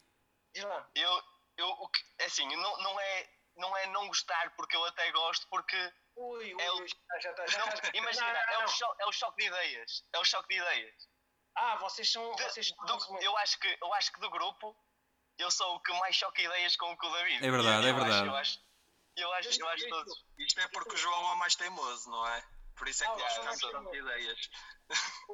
[0.54, 0.90] Diz lá.
[0.94, 1.22] eu,
[1.58, 5.10] eu o que, é assim, não, não, é, não é não gostar, porque eu até
[5.12, 5.76] gosto, porque
[6.16, 8.58] Ui, ui, É o- ui, já, já, tá, já, não, já, imagina, não, não, é,
[8.58, 8.64] não.
[8.64, 10.04] o cho- é o choque de ideias.
[10.12, 11.08] É o choque de ideias.
[11.56, 12.32] Ah, vocês são.
[12.34, 14.76] De- vocês são do- eu, acho que, eu acho que do grupo,
[15.38, 17.46] eu sou o que mais choca ideias com, com o David.
[17.46, 18.26] É verdade, Eu é acho- verdade.
[18.26, 18.58] Eu acho,
[19.16, 20.24] eu acho, eu acho todos.
[20.38, 22.42] Isto é porque o João é mais teimoso, não é?
[22.76, 23.94] Por isso é que Ah, nós é temos teimoso.
[23.94, 24.50] ideias.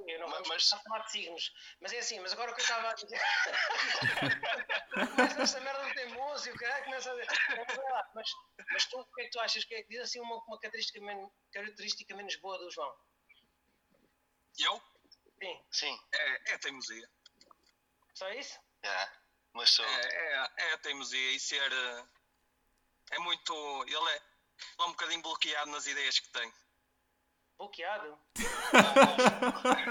[0.09, 0.83] Eu não Mas- mas- mas...
[0.83, 1.53] falar de signos.
[1.81, 3.21] Mas é assim, mas agora o que eu estava a dizer.
[5.15, 7.29] Começa esta merda de teimoso e o caralho começa a dizer.
[7.67, 8.31] Mas, lá, mas,
[8.73, 9.65] mas tu, o que é que tu achas?
[9.65, 12.95] Que é, diz assim uma, uma característica, men- característica menos boa do João.
[14.59, 14.83] Eu?
[15.39, 17.09] Sim, Sim, É, é teimosia.
[18.15, 18.59] só isso?
[18.85, 19.13] já.
[19.53, 19.85] Mas sou.
[19.87, 21.73] É, é, é a teimosia e ser.
[21.73, 22.05] eh,
[23.11, 23.53] É muito.
[23.87, 24.23] Ele é, ele
[24.81, 26.53] é um bocadinho bloqueado nas ideias que tem.
[27.59, 28.19] Bloqueado?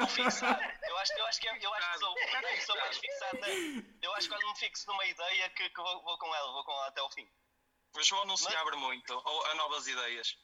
[0.09, 0.61] Fixado.
[0.87, 2.15] Eu acho, eu acho que, é- eu acho que sou,
[2.65, 3.39] sou mais fixado.
[3.39, 3.47] na-
[4.01, 6.63] Eu acho que quando me fixo numa ideia que, que vou, vou com ela, vou
[6.63, 7.27] com ela até ao fim.
[7.95, 10.37] O João não se Mas- abre muito ou- a novas ideias.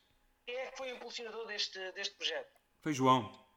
[0.46, 2.52] Quem é que foi o impulsionador deste, deste projeto?
[2.82, 3.48] Foi João.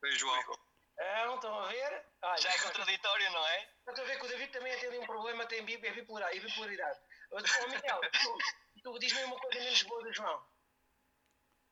[0.00, 0.58] Foi o João.
[0.98, 2.06] Ah, não estão a ver?
[2.22, 3.68] Olha, Já é contraditório, não é?
[3.88, 6.98] Estou a ver que o David também tem ali um problema, tem bi- é bipolaridade.
[7.32, 7.36] Ô,
[7.68, 10.38] Miguel, tu, tu diz-me uma coisa menos boa do João.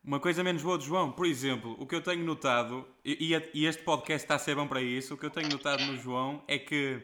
[0.05, 3.51] Uma coisa menos boa de João, por exemplo, o que eu tenho notado, e, e-
[3.63, 5.97] e este podcast está a ser bom para isso, o que eu tenho notado no
[5.97, 7.01] João é que,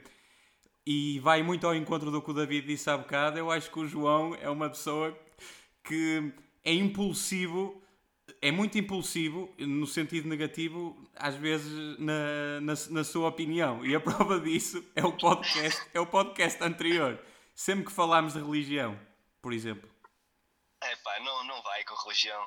[0.86, 3.78] e vai muito ao encontro do que o David disse há bocado, eu acho que
[3.78, 5.18] o João é uma pessoa
[5.82, 6.30] que
[6.62, 7.82] é impulsivo,
[8.42, 13.84] é muito impulsivo, no sentido negativo, às vezes na, na, na sua opinião.
[13.84, 17.18] E a prova disso é o podcast, é o podcast anterior.
[17.61, 18.98] Sempre que falámos de religião,
[19.42, 19.86] por exemplo.
[20.82, 22.42] É pá, não, não vai com religião.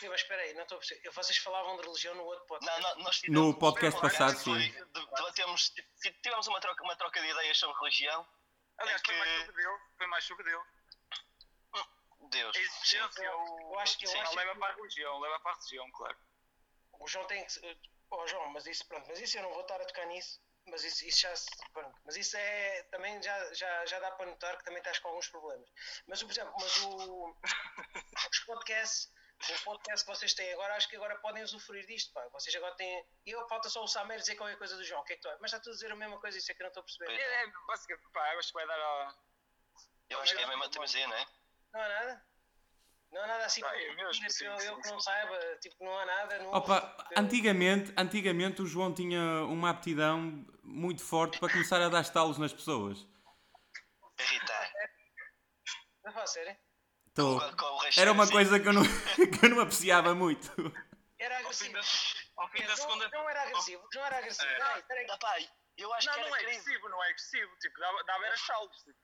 [0.00, 1.10] Sim, mas espera aí, não estou a perceber.
[1.10, 2.82] Vocês falavam de religião no outro Não, podcast.
[2.82, 4.70] não, nós No fizemos- podcast passado, foi- sim.
[4.72, 4.84] de-
[5.14, 8.26] Debatemos, t- tivemos uma troca, uma troca de ideias sobre religião.
[8.78, 9.78] Aliás, foi mais que- sobre dele.
[9.96, 10.62] Foi mais sobre dele.
[12.30, 12.56] Deus.
[12.56, 13.74] A existência, Eu- o...
[13.74, 15.90] eu acho que- eu Sim, acho leva que- para a religião, leva para a religião,
[15.92, 16.16] claro.
[16.98, 17.52] O João tem que.
[17.52, 17.78] se-
[18.10, 20.40] Oh, João, mas isso, pronto, mas isso eu não vou estar a tocar nisso.
[20.66, 21.32] Mas isso, isso já.
[21.72, 22.82] Pronto, mas isso é.
[22.84, 25.68] Também já, já, já dá para notar que também estás com alguns problemas.
[26.06, 27.36] Mas, por exemplo, mas o.
[28.30, 29.12] Os podcasts.
[29.40, 32.28] O podcast que vocês têm agora, acho que agora podem usufruir disto, pá.
[32.28, 33.06] Vocês agora têm.
[33.24, 35.00] E eu falta só o Samer dizer qualquer coisa do João.
[35.00, 36.54] O que é que tu Mas está tudo a dizer a mesma coisa, isso é
[36.54, 37.10] que eu não estou a perceber.
[37.10, 39.14] É, é, basicamente, pá, eu acho que vai dar a...
[40.10, 41.26] Eu acho que é a mesma teimosia, não é?
[41.72, 42.29] Não há nada?
[43.12, 44.92] Não há nada assim Ah, eu mesmo, que sim, eu, sim, eu que sim.
[44.92, 46.38] não saiba, tipo, não há nada.
[46.38, 51.88] Não Opa, houve- antigamente, antigamente o João tinha uma aptidão muito forte para começar a
[51.88, 53.04] dar estalos nas pessoas.
[54.20, 54.72] Irritar.
[56.04, 56.56] Não fala sério?
[57.82, 58.82] Resto, Era uma coisa que eu não,
[59.40, 60.48] que eu não apreciava muito.
[61.18, 61.72] Era Ao fim agressivo.
[62.36, 63.08] da, ao fim da Não, segunda.
[63.12, 64.48] não era agressivo, não era agressivo.
[64.50, 65.50] É.
[65.76, 67.56] Eu acho Não, que era não é agressivo, não é agressivo.
[67.58, 68.78] Tipo, dá, dá a ver as saldos.
[68.84, 68.98] Tipo.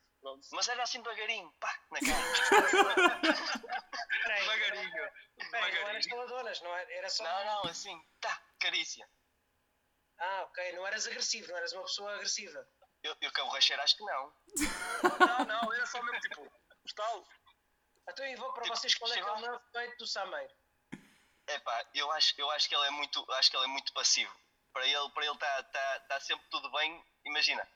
[0.53, 2.22] Mas era assim devagarinho, pá, na cara.
[4.27, 4.91] Devagarinho.
[4.91, 5.99] Não era Devagarinho.
[5.99, 7.24] estaladonas, não era, era só.
[7.24, 9.09] Não, não, assim, tá, carícia.
[10.18, 12.66] Ah, ok, não eras agressivo, não eras uma pessoa agressiva.
[13.03, 14.33] Eu, eu que o recheiro acho que não.
[15.20, 16.51] Não, não, era só mesmo tipo,
[16.85, 17.27] estalo.
[18.09, 20.55] Então eu vou para Tipo, vocês qual é que é o maior defeito do Sameiro.
[21.49, 23.93] É pá, eu acho, eu acho que ele é muito, acho que ele é muito
[23.93, 24.35] passivo.
[24.72, 27.05] Para ele, para ele está tá, tá sempre tudo bem.
[27.24, 27.66] Imagina,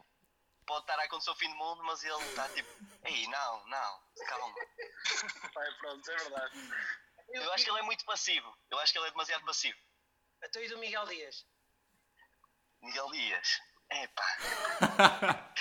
[0.66, 2.70] pode estar a acontecer o fim do mundo, mas ele está tipo,
[3.04, 4.54] ei, não, não, calma.
[5.60, 6.72] É pronto, é verdade.
[7.28, 8.56] Eu acho que ele é muito passivo.
[8.70, 9.78] Eu acho que ele é demasiado passivo.
[10.42, 11.46] Então e do Miguel Dias?
[12.82, 14.24] Miguel Dias, é pá,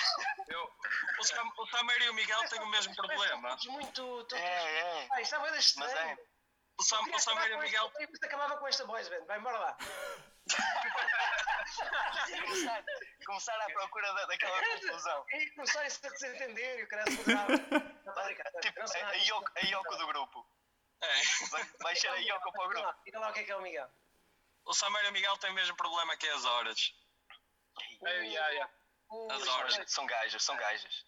[0.48, 0.70] Eu,
[1.18, 3.56] o, Sam, o Samer e o Miguel têm o mesmo problema.
[3.66, 4.24] Muito.
[4.24, 4.32] Todos...
[4.32, 5.08] é, é.
[5.12, 6.16] Ah, isso é bem Mas é.
[6.78, 7.92] O, Sam, o Samer e o Miguel.
[8.22, 9.76] Acabava com esta boys band, vai embora lá.
[11.76, 12.84] Começar,
[13.26, 15.26] começar à procura da, daquela conclusão.
[15.32, 17.16] E começar a desentender e o cara se.
[18.62, 19.12] Tipo, sei a.
[19.12, 20.46] Yoko, a Yoko do grupo.
[21.00, 21.46] É.
[21.50, 22.94] Vai, vai ser a Yoko para o grupo.
[23.04, 23.88] diga lá o que é que é o Miguel.
[24.64, 26.94] O Samer e o Miguel têm o mesmo problema que as horas.
[28.04, 28.72] É, yeah, yeah.
[29.08, 29.80] O, As horas.
[29.86, 31.04] São gajas, são gajas.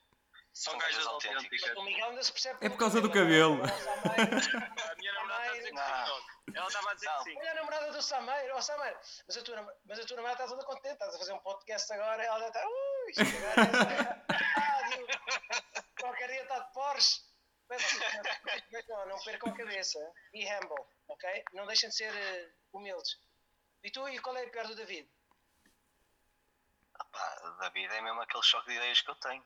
[0.53, 1.77] São São gajas gajas autênticas.
[1.77, 3.59] o Miguel ainda se percebe É por causa do cabelo.
[3.65, 6.55] A minha namorada está a dizer que sim.
[6.55, 7.17] Ela estava a dizer Não.
[7.25, 7.39] que sim.
[7.39, 10.43] Olha a namorada do Sameiro, ó Sameiro, mas a tua, nam- mas a tua namorada
[10.45, 13.61] está toda contente, estás a fazer um podcast agora, ela já está, ui, isto agora
[13.61, 15.07] é rádio.
[16.01, 17.21] qualquer dia está de Porsche.
[17.69, 19.99] Mas, vocês não, não percam a cabeça.
[20.33, 21.45] Be humble, ok?
[21.55, 23.19] Não deixem de ser eh, humildes.
[23.83, 25.09] E tu, e qual é a pior do David?
[26.95, 29.43] Ah, pá, David é mesmo aquele choque de ideias que eu tenho.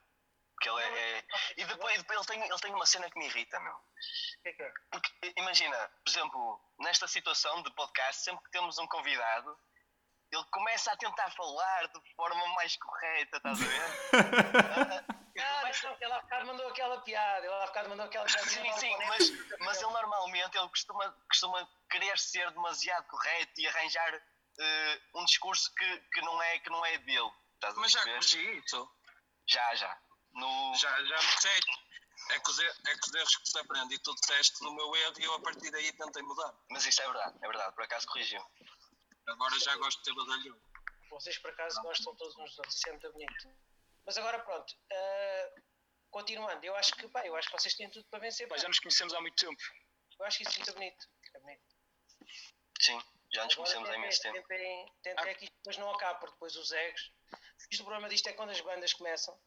[0.56, 1.18] Porque ele é.
[1.18, 1.24] é-
[1.58, 3.74] E depois, depois ele, tem, ele tem uma cena que me irrita, meu.
[3.74, 4.72] O que é que é?
[4.90, 9.58] Porque, imagina, por exemplo, nesta situação de podcast, sempre que temos um convidado,
[10.32, 15.04] ele começa a tentar falar de forma mais correta, estás a ver?
[15.38, 17.44] Ah, ele há bocado mandou aquela piada.
[17.44, 18.48] Ele há bocado mandou aquela piada.
[18.48, 19.30] sim, sim, mas,
[19.60, 24.14] mas ele normalmente ele costuma, costuma querer ser demasiado correto e arranjar
[24.58, 27.30] eh, um discurso que, que, não é, que não é dele.
[27.56, 28.90] Estás a Mas já corrigi isso.
[29.46, 29.98] Já, já.
[30.36, 30.74] No...
[30.76, 31.86] Já, já me disseste.
[32.28, 34.72] É que, os erros, é que os erros que se aprende e tu disseste do
[34.74, 36.52] meu erro e eu a partir daí tentei mudar.
[36.70, 38.44] Mas isto é verdade, é verdade, por acaso corrigiu.
[39.28, 40.60] Agora já gosto de ter badalhão.
[41.10, 43.48] Vocês por acaso gostam todos uns dos outros, isso é muito bonito.
[44.04, 45.60] Mas agora pronto, ah,
[46.10, 48.48] continuando, eu acho que pá, eu acho que vocês têm tudo para vencer.
[48.48, 48.60] Pá, pá.
[48.60, 49.62] já nos conhecemos há muito tempo.
[50.18, 51.08] Eu acho que isso é muito bonito.
[51.34, 51.62] É bonito.
[52.80, 54.48] Sim, já nos Agora conhecemos há imenso tempo.
[54.48, 57.12] tentem, tentem é que isto depois não acabe, porque depois os egos.
[57.70, 59.38] Isto, o problema disto é quando as bandas começam,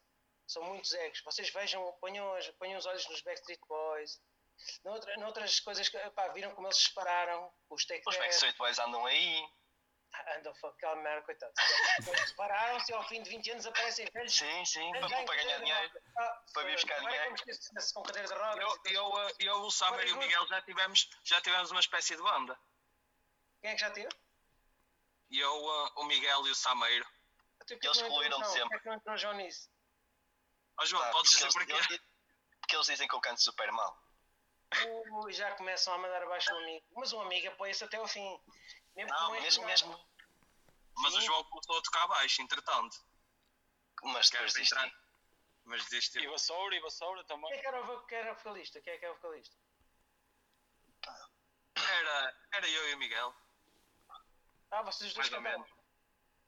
[0.50, 1.22] são muitos egos.
[1.24, 2.26] Vocês vejam, ponham,
[2.58, 4.20] ponham os olhos nos Backstreet Boys,
[4.84, 8.78] noutra, noutras coisas que pá, viram como eles se separaram, os Take Os Backstreet Boys
[8.78, 9.48] andam aí.
[10.36, 11.54] andam fuck, aquela merda, coitados.
[12.04, 14.34] Eles separaram-se e ao fim de 20 anos aparecem velhos.
[14.34, 16.02] Sim, sim, para, para ganhar dinheiro.
[16.18, 17.36] Ah, para vir buscar agora dinheiro.
[17.94, 18.78] com cadeira de rodas.
[18.86, 22.22] Eu, eu, eu, o Summer e o Miguel já tivemos, já tivemos uma espécie de
[22.22, 22.58] banda.
[23.60, 24.08] Quem é que já teve?
[25.30, 27.06] E eu, eh, o Miguel e o Sameiro.
[27.70, 28.50] Eles excluíram-me não.
[28.50, 28.68] sempre.
[28.70, 29.69] Porquê é que não entrou o João nisso?
[30.80, 31.72] Ó João, Pá, podes dizer porquê?
[31.72, 32.00] eles-
[32.60, 34.02] Porque eles dizem que eu canto super mal.
[35.24, 36.86] Ui, já começam a mandar abaixo o amigo.
[36.94, 38.40] Mas o amigo apoia-se até ao fim.
[38.94, 40.08] Mesmo Não, mesmo, mesmo.
[40.96, 42.96] Mas o João começou a tocar baixo, entretanto.
[44.02, 44.82] Mas depois entrar.
[44.84, 45.00] desisti.
[45.64, 46.30] Mas E desistiu.
[46.30, 47.48] vassoura, e vassoura também.
[47.50, 48.80] Quem é que era o, era vocalista?
[48.80, 49.56] Quem é que é o vocalista?
[51.76, 53.34] Era, era eu e o Miguel.
[54.70, 55.66] Ah, vocês os dois Mais ou cantavam.
[55.66, 55.84] menos.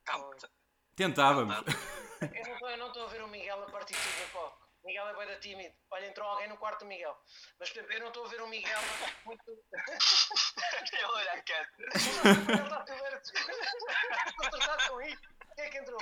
[0.05, 0.51] Canta.
[0.95, 1.55] Tentávamos.
[2.23, 4.27] Eu não tô- Eu não estou a ver o Miguel a partir de tudo a
[4.31, 4.63] pouco.
[4.83, 5.75] O Miguel é bem tímido.
[5.91, 7.17] Olha, entrou alguém no quarto do Miguel.
[7.59, 8.79] Mas eu não estou a ver o Miguel
[9.25, 9.43] muito.
[9.49, 11.69] Eu olhar quieto.
[11.79, 13.21] Ele está a ver.
[13.21, 15.21] Estou tratado com isso.
[15.55, 15.99] Quem é que entrou?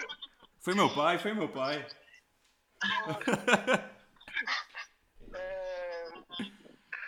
[0.59, 1.87] Foi meu pai, foi meu pai.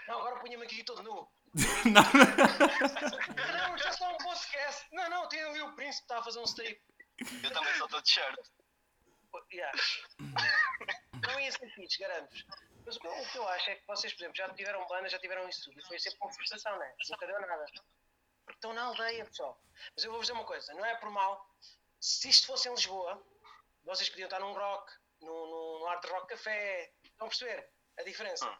[0.07, 1.27] Não, agora punha-me aqui todo nu.
[1.85, 2.03] Não.
[3.69, 4.87] Não, já só um podcast.
[4.91, 6.79] Não, não, tem ali o príncipe que está a fazer um strip.
[7.19, 8.39] Eu também sou todo shirt.
[9.51, 9.71] Yeah.
[11.27, 12.45] Não ia ser fixe, garanto-vos.
[12.85, 14.87] Mas o que, eu, o que eu acho é que vocês, por exemplo, já tiveram
[14.87, 15.79] banda, já tiveram isso tudo.
[15.79, 16.95] E foi sempre uma frustração, não é?
[17.09, 17.65] Nunca deu nada.
[18.45, 19.59] Porque estão na aldeia, pessoal.
[19.95, 21.49] Mas eu vou-vos dizer uma coisa: não é por mal.
[21.99, 23.23] Se isto fosse em Lisboa,
[23.85, 24.91] vocês podiam estar num rock,
[25.21, 26.91] no, no, no Art Rock Café.
[27.03, 28.49] Estão a perceber a diferença?
[28.49, 28.57] Hum.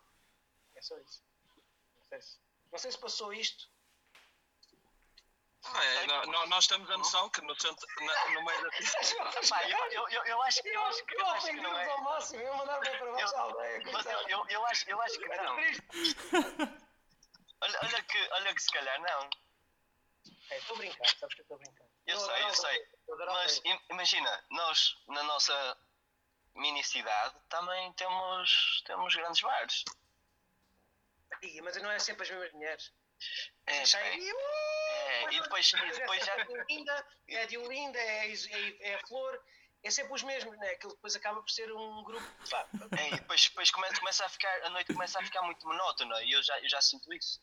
[0.76, 1.24] É só isso.
[1.97, 2.39] Não sei se,
[2.72, 3.73] não sei se passou isto.
[5.66, 8.70] Ah, é, nó- nó- nós temos a noção que no, centro, na- no meio da
[9.49, 11.89] Pá, eu, eu, eu, eu acho que eu acho que, eu acho que não é.
[11.89, 13.82] ao máximo, eu mandar para baixo aldeia.
[13.91, 15.55] Mas eu, eu, eu, acho, eu acho que não.
[17.64, 19.30] Olha, olha, que, olha que se calhar não.
[20.49, 21.86] É, Estou a brincar, sabes que eu estou a brincar.
[22.05, 22.88] Eu sei, eu sei.
[23.28, 25.78] Mas imagina, nós na nossa
[26.55, 29.86] mini cidade também temos, temos grandes bares.
[31.64, 32.91] Mas não é sempre as mesmas mulheres.
[33.66, 34.18] É, Já é,
[35.14, 36.34] é- e depois, e depois já.
[36.36, 39.41] É é a Diolinda, é é é a Flor,
[39.84, 40.70] é sempre os mesmos, né?
[40.72, 42.26] Aquilo depois acaba por ser um grupo.
[42.49, 45.66] pá, É, e depois, depois começa, começa a ficar, a noite começa a ficar muito
[45.68, 47.41] monótona e eu já, eu já sinto isso.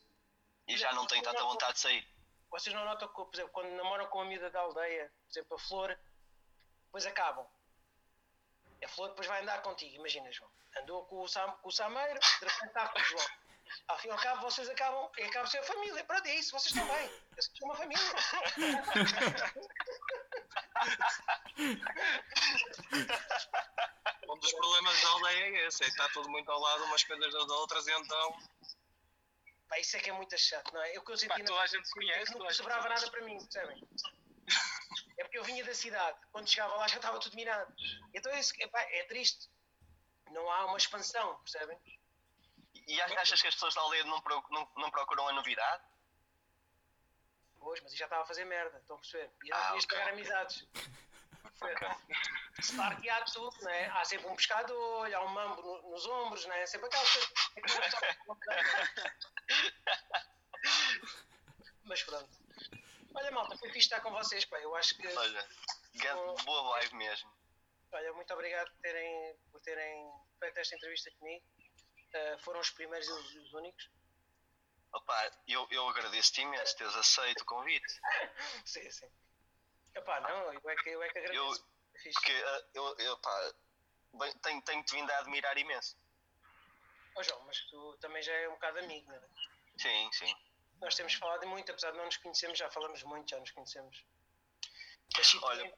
[0.66, 2.08] E já não tenho tanta vontade de sair.
[2.50, 5.56] Vocês não notam que, por exemplo, quando namoram com a amiga da aldeia, por exemplo,
[5.56, 5.98] a Flor,
[6.86, 7.46] depois acabam.
[8.82, 10.50] A Flor depois vai andar contigo, imagina, João.
[10.78, 13.26] Andou com o, Sam, com o Sameiro, de repente está com o João.
[13.88, 16.04] Ao fim e ao cabo, vocês acabam, e acabam ser a família.
[16.04, 17.08] Pronto, é isso, vocês estão bem.
[17.34, 18.04] Vocês são uma família.
[24.28, 27.02] Um dos problemas da aldeia é esse, é que está tudo muito ao lado umas
[27.04, 28.38] coisas das outras e então.
[29.68, 30.96] Pá, isso é que é muito chato, não é?
[30.96, 33.10] Eu que eu senti Pá, na- toda a gente se é conhece, não sobrava nada
[33.10, 33.88] para mim, percebem?
[35.18, 37.72] É porque eu vinha da cidade, quando chegava lá já estava tudo minado.
[38.14, 39.48] Então é, isso, que- epá, é triste.
[40.30, 41.78] Não há uma expansão, percebem?
[42.92, 44.20] E achas que as pessoas da aldeia não,
[44.50, 45.82] não, não procuram a novidade?
[47.58, 49.30] Pois, mas já estava a fazer merda, estão a perceber?
[49.44, 49.78] E não Ah, ok.
[49.78, 50.66] estragar amizades.
[51.60, 51.88] Ok.
[52.74, 53.86] Claro que há tudo, não é?
[53.86, 56.66] Há sempre um pescador, há um mambo no- nos ombros, não é?
[56.66, 57.32] Sempre aquelas coisas.
[61.84, 62.28] Mas pronto.
[63.14, 64.58] Olha, malta, foi fixe estar com vocês, pá.
[64.60, 65.06] Eu acho que.
[65.06, 65.48] Olha,
[65.94, 67.30] grande- boa vibe mesmo.
[67.92, 71.44] Olha, muito obrigado por terem, por terem feito esta entrevista comigo.
[72.12, 73.90] Uh, foram os primeiros e os, os únicos.
[74.92, 78.00] Opa, eu, eu agradeço-te imenso teres aceito o convite.
[78.66, 79.10] sim, sim.
[79.94, 81.64] Epá, não, eu é que, eu é que agradeço.
[82.02, 83.52] Eu, porque uh, eu, eu pá,
[84.14, 85.96] bem, tenho, tenho-te vindo a admirar imenso.
[87.16, 89.28] Oh, João, mas tu também já é um bocado amigo, não é?
[89.78, 90.34] Sim, sim.
[90.80, 94.04] Nós temos falado muito, apesar de não nos conhecermos, já falamos muito, já nos conhecemos.
[95.42, 95.74] Olha,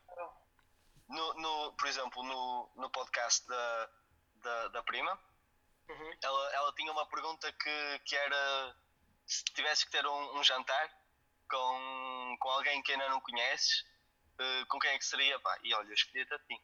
[1.09, 3.91] no, no, por exemplo, no, no podcast da,
[4.37, 5.19] da, da prima,
[5.89, 6.13] uhum.
[6.23, 8.75] ela, ela tinha uma pergunta que, que era
[9.27, 10.91] se tivesse que ter um, um jantar
[11.49, 13.85] com, com alguém que ainda não conheces,
[14.41, 15.39] uh, com quem é que seria?
[15.41, 16.61] Pá, e olha, escolhi-te a ti.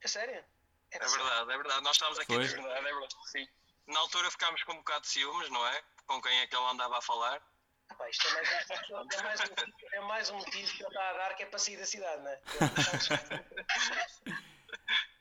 [0.00, 0.44] É sério?
[0.90, 1.82] É, é verdade, é verdade.
[1.82, 3.48] Nós estávamos aqui a dizer, é verdade, sim.
[3.86, 5.82] Na altura ficámos com um bocado de ciúmes, não é?
[6.06, 7.42] Com quem é que ele andava a falar.
[7.98, 8.54] Ah, isto é mais, um,
[9.12, 9.44] é, mais um,
[9.92, 12.22] é mais um motivo que ele está a dar que é para sair da cidade,
[12.22, 12.40] não é?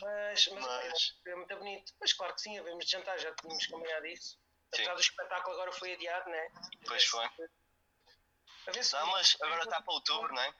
[0.00, 1.16] mas, mas, mas...
[1.26, 1.92] é muito bonito.
[2.00, 4.38] Mas claro que sim, havemos de jantar, já tínhamos combinado isso.
[4.72, 6.52] Apesar do espetáculo agora foi adiado, não é?
[6.86, 7.24] Pois foi.
[8.66, 10.54] A ver se não, mas agora está para outubro, não é?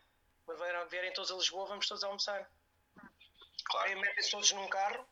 [0.44, 2.48] Quando vierem todos a Lisboa, vamos todos almoçar.
[3.64, 3.88] Claro.
[3.88, 5.08] Aí metem-se todos num carro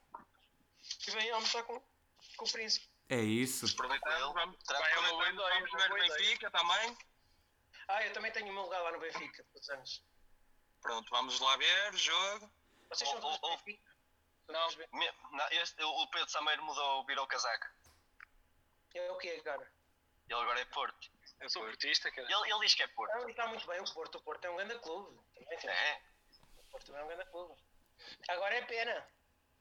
[1.07, 1.81] e vêm almoçar com,
[2.37, 2.87] com o príncipe.
[3.09, 3.67] É isso.
[3.67, 6.97] Aproveitando, vamos, vai vamos, vamos ver o Benfica também.
[7.89, 10.05] Ah, eu também tenho o meu lugar lá no Benfica, todos os anos.
[10.81, 12.53] Pronto, vamos lá ver o jogo.
[12.93, 13.91] Vocês são todos oh, oh, Benfica?
[14.49, 14.69] Não,
[15.33, 17.67] não este, o Pedro Sameiro mudou, virou casaco.
[18.95, 19.73] É o que agora?
[20.29, 21.11] Ele agora é Porto.
[21.41, 22.29] Eu sou portista, cara.
[22.31, 23.13] Ele, ele diz que é Porto.
[23.13, 24.19] Não, está muito bem o Porto.
[24.19, 25.19] O Porto é um grande clube.
[25.41, 26.01] é?
[26.59, 27.61] O Porto é um grande clube.
[28.29, 29.09] Agora é pena.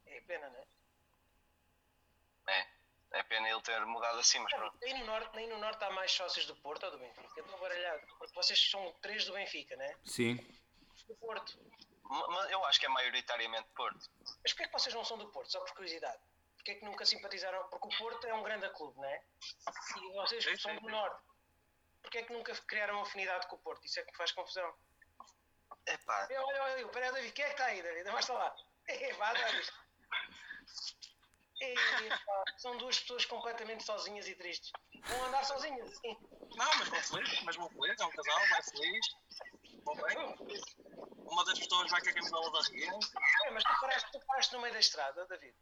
[0.05, 2.59] É pena, não é?
[2.59, 2.67] É.
[3.13, 4.77] É pena ele ter mudado assim, mas pronto.
[4.82, 7.27] Nem no, norte, nem no Norte há mais sócios do Porto ou do Benfica?
[7.36, 8.07] Eu estou baralhado.
[8.17, 9.97] Porque vocês são três do Benfica, não é?
[10.05, 10.36] Sim.
[11.07, 11.59] Do Porto.
[12.12, 14.09] Mas eu acho que é maioritariamente Porto.
[14.43, 15.49] Mas porquê é que vocês não são do Porto?
[15.49, 16.22] Só por curiosidade.
[16.55, 17.64] Porquê é que nunca simpatizaram?
[17.70, 19.24] Porque o Porto é um grande clube, não é?
[19.97, 20.91] E vocês sim, são sim, do sim.
[20.91, 21.24] Norte.
[22.01, 23.86] Porquê é que nunca criaram afinidade com o Porto?
[23.86, 24.74] Isso é que me faz confusão.
[25.88, 26.28] Epá.
[26.30, 28.12] Olha, olha, olha, peraí, David, quem é que está aí, David?
[28.12, 28.55] Vai lá.
[28.88, 29.72] É, vá, David.
[32.57, 34.72] são duas pessoas completamente sozinhas e tristes.
[35.05, 36.18] Vão andar sozinhas, sim.
[36.55, 39.05] Não, mas vão felizes, mas vão felizes, é um casal, vai feliz.
[39.86, 42.91] Uma das pessoas vai com a camisola da Ria.
[43.45, 45.55] É, mas tu paraste, tu paraste no meio da estrada, David.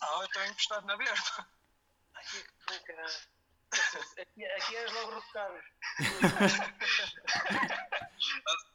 [0.00, 1.22] Não, eu estou encostado na verde.
[2.14, 2.24] Ai,
[2.84, 2.92] que
[4.20, 5.62] Aqui, aqui és logo rotado.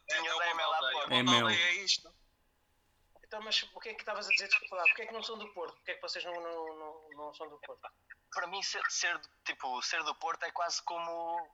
[0.07, 1.15] Tinha é, é, lá fora.
[1.15, 1.49] É meu.
[1.49, 2.13] É isto.
[3.23, 4.47] Então, mas o que é que estavas a dizer?
[4.47, 5.75] Desculpa lá, porque é que não são do Porto?
[5.75, 7.81] Porquê é que vocês não, não, não, não são do Porto?
[8.31, 11.49] Para mim, ser, ser, tipo, ser do Porto é quase como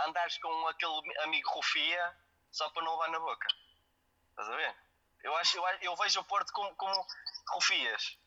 [0.00, 2.16] andares com aquele amigo rufia
[2.50, 3.48] só para não levar na boca.
[4.30, 4.76] Estás a ver?
[5.22, 7.06] Eu, acho, eu, eu vejo o Porto como, como
[7.52, 8.18] rufias.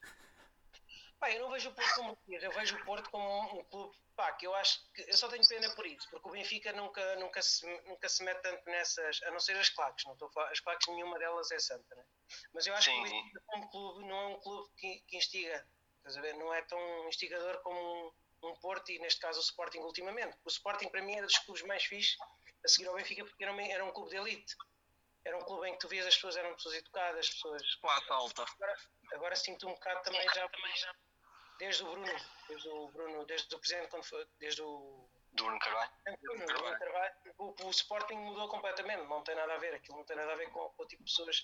[1.20, 3.64] Pá, eu não vejo o Porto como rufias, eu vejo o Porto como um, um
[3.66, 6.74] clube pá, que eu acho que eu só tenho pena por isso, porque o Benfica
[6.74, 10.28] nunca, nunca, se, nunca se mete tanto nessas, a não ser as claques, não estou
[10.28, 12.06] a falar, as claques nenhuma delas é santa, né?
[12.54, 12.92] mas eu acho Sim.
[12.92, 15.68] que o Benfica como clube não é um clube que, que instiga,
[15.98, 16.36] estás a ver?
[16.36, 20.38] não é tão instigador como um, um Porto e neste caso o Sporting ultimamente.
[20.44, 22.18] O Sporting para mim era dos clubes mais fixes
[22.64, 24.56] a seguir ao Benfica porque era, uma, era um clube de elite.
[25.24, 27.76] Era um clube em que tu vias as pessoas eram pessoas educadas, pessoas.
[27.76, 28.44] Classe alta.
[28.44, 28.78] Agora,
[29.14, 30.96] agora sinto um bocado também já, também já
[31.62, 32.14] desde o Bruno,
[32.50, 35.08] desde o Bruno, desde o presidente, quando foi, desde o.
[35.34, 35.92] Do Bruno Carvalho?
[36.22, 36.80] Bruno, Carvalho.
[36.80, 40.34] Carvalho o, o, Sporting mudou completamente, não tem nada a ver, aquilo não tem nada
[40.34, 41.44] a ver com, com o tipo de pessoas.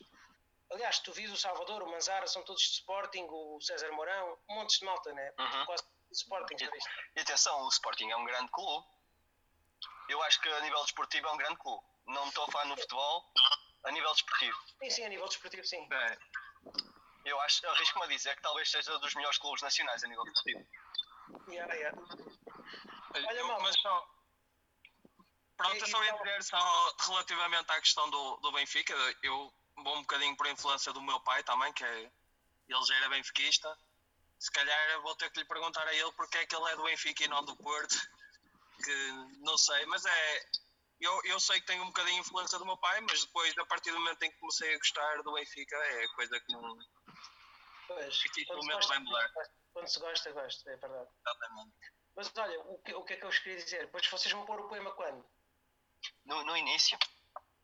[0.71, 4.55] Aliás, tu vis o Salvador, o Manzara, são todos de Sporting, o César Mourão, um
[4.55, 5.33] monte de malta, né?
[5.39, 5.65] Uhum.
[5.65, 6.55] Quase de Sporting.
[6.59, 8.85] E, e atenção, o Sporting é um grande clube.
[10.09, 11.83] Eu acho que a nível desportivo é um grande clube.
[12.07, 13.25] Não estou a falar no futebol,
[13.83, 14.57] a nível desportivo.
[14.79, 15.87] Sim, sim, a nível desportivo, sim.
[15.91, 16.17] É
[17.27, 20.65] eu acho, arrisco-me a dizer que talvez seja dos melhores clubes nacionais a nível desportivo.
[21.49, 22.01] Yeah, yeah.
[23.13, 24.07] Olha, eu, mas só.
[25.57, 28.93] Pronto, eu só ia dizer só relativamente à questão do, do Benfica,
[29.23, 32.11] eu vou um bocadinho por influência do meu pai também, que é,
[32.69, 33.77] ele já era benfiquista.
[34.39, 36.83] Se calhar vou ter que lhe perguntar a ele porque é que ele é do
[36.83, 37.97] Benfica e não do Porto.
[38.83, 40.45] Que não sei, mas é.
[40.99, 43.65] Eu, eu sei que tenho um bocadinho de influência do meu pai, mas depois, a
[43.65, 46.75] partir do momento em que comecei a gostar do Benfica, é coisa que não,
[47.87, 49.31] Pois, quando, se gosta, vai mudar.
[49.73, 51.09] quando se gosta, gosta, é verdade.
[51.21, 51.75] Exatamente.
[52.15, 53.85] Mas olha, o que, o que é que eu vos queria dizer?
[53.85, 55.25] Depois vocês vão pôr o poema quando?
[56.25, 56.97] No, no início.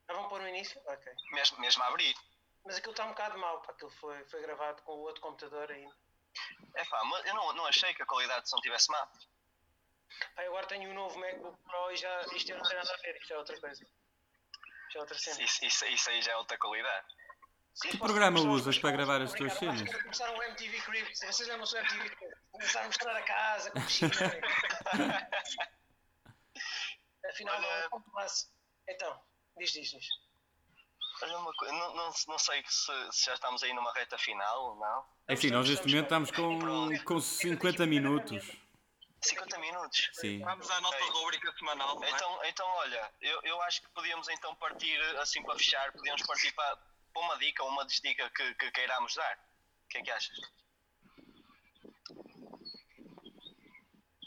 [0.08, 0.80] Ah, vão pôr no início?
[0.86, 1.14] Ok.
[1.32, 2.16] Mesmo, mesmo a abrir.
[2.64, 3.74] Mas aquilo está um bocado mal, pá.
[3.74, 5.94] Aquilo foi, foi gravado com o outro computador ainda.
[6.76, 9.12] É pá, mas eu não, não achei que a qualidade de som tivesse má.
[10.36, 13.16] Pá, agora tenho um novo MacBook Pro e já isto não tem nada a ver,
[13.18, 13.84] isto é outra coisa.
[13.84, 15.42] Isto é outra cena.
[15.42, 17.08] Isso, isso, isso aí já é outra qualidade.
[17.74, 19.82] Sim, Que programa usas para gravar as tuas cenas?
[20.04, 21.20] Começar um MTV Cribs.
[21.20, 22.38] Vocês lembram do MTV Cribs?
[22.52, 24.12] Começar a mostrar a casa, com piscina.
[27.30, 28.48] Afinal, não é passe.
[28.88, 29.20] Então,
[29.58, 30.06] diz, diz, diz.
[31.24, 34.72] Olha uma coisa, não, não, não sei se, se já estamos aí numa reta final
[34.72, 35.06] ou não.
[35.28, 38.63] É assim, nós neste momento estamos com, com 50 minutos.
[39.24, 40.10] 50 minutos.
[40.14, 40.40] Sim.
[40.40, 41.10] Vamos à nossa Ok.
[41.10, 41.96] rubrica semanal.
[41.96, 42.10] não é?
[42.10, 46.52] Então, então olha, eu, eu acho que podíamos então partir, assim para fechar, podíamos partir
[46.54, 46.76] para,
[47.14, 49.38] para uma dica, uma desdica que, que queiramos dar.
[49.86, 50.38] O que é que achas?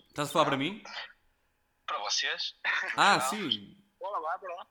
[0.09, 0.83] Estás a falar para mim?
[1.87, 2.55] Para vocês?
[2.97, 3.77] Ah, sim.
[4.01, 4.67] Bora lá, bora lá.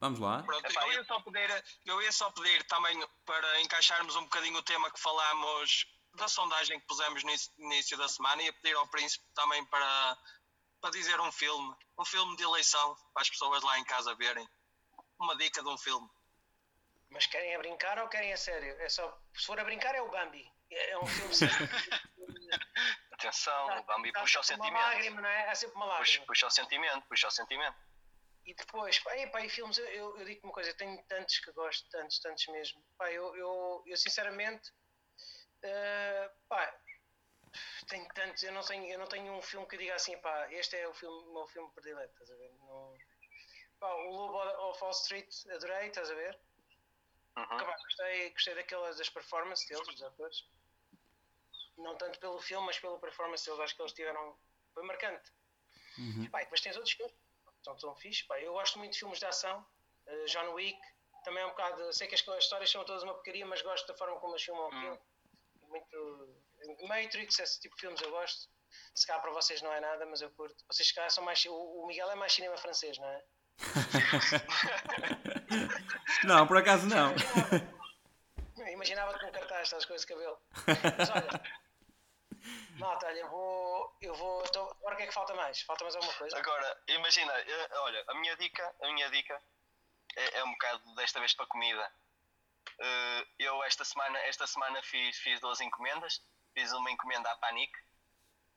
[0.00, 0.42] Vamos lá.
[0.44, 2.96] Pronto, Epá, eu ia, só pedir, eu ia só pedir também
[3.26, 5.86] para encaixarmos um bocadinho o tema que falámos
[6.18, 10.18] da sondagem que pusemos no início- da semana, ia pedir ao Príncipe também para,
[10.80, 14.46] para dizer um filme, um filme de eleição para as pessoas lá em casa verem.
[15.18, 16.08] Uma dica de um filme.
[17.10, 18.76] Mas querem a brincar ou querem a sério?
[18.80, 20.46] É só, se for a brincar, é o Bambi.
[20.70, 21.56] É é um filme sério.
[23.12, 24.74] Atenção, o Bambi Há puxa o sentimento.
[24.82, 25.48] lágrima, não é?
[25.48, 26.26] Há sempre uma Puxa, lágrima.
[26.26, 27.76] puxa o sentimento, puxa o sentimento.
[28.44, 31.38] E depois, pá, epá, e filmes, eu, eu, eu digo uma coisa, eu tenho tantos
[31.40, 32.82] que gosto, tantos, tantos mesmo.
[32.96, 34.70] Pá, eu, eu, eu sinceramente,
[35.62, 36.80] eh, pá,
[37.88, 40.76] tenho tantos, eu não tenho, eu não tenho um filme que diga assim, pá, este
[40.76, 42.52] é o, filme, o meu filme predileto, estás a ver?
[42.60, 42.96] Não,
[43.80, 44.38] pá, o Lobo
[44.68, 46.38] of Wall Street, adorei, estás a ver?
[47.36, 47.46] Uhum.
[47.46, 50.48] Pá, gostei, gostei daquelas das performances deles, dos atores.
[51.76, 54.36] Não tanto pelo filme, mas pela performance deles, acho que eles tiveram,
[54.74, 55.30] foi marcante.
[56.30, 58.24] Pá, e depois tens outros filmes que são tão fixe.
[58.24, 59.64] Pá, eu gosto muito de filmes de ação.
[60.06, 60.78] eh, John Wick,
[61.24, 61.92] também é um bocado.
[61.92, 64.42] Sei que as, as histórias são todas uma porcaria, mas gosto da forma como eles
[64.42, 64.98] filmam o filme.
[65.68, 66.86] Muito.
[66.86, 68.48] Matrix, esse tipo de filmes eu gosto.
[68.94, 70.64] Se calhar para vocês não é nada, mas eu curto.
[70.70, 71.44] Vocês se calhar são mais.
[71.46, 73.24] O, o Miguel é mais cinema francês, não é?
[76.24, 77.12] Não, por acaso não.
[78.56, 80.38] Eu Imaginava-te com cartaz, estás com esse cabelo.
[80.98, 81.42] Mas olha.
[82.78, 83.96] Malta, olha, eu vou.
[84.00, 84.42] Eu vou.
[84.50, 85.60] Tô, agora o que é que falta mais?
[85.62, 86.38] Falta mais alguma coisa?
[86.38, 89.40] Agora, imagina, eh, olha, a minha dica, a minha dica
[90.16, 91.92] é, é um bocado desta vez para comida.
[92.80, 96.20] Eh, eu esta semana, esta semana fiz, fiz duas encomendas.
[96.54, 97.72] Fiz uma encomenda à Panic,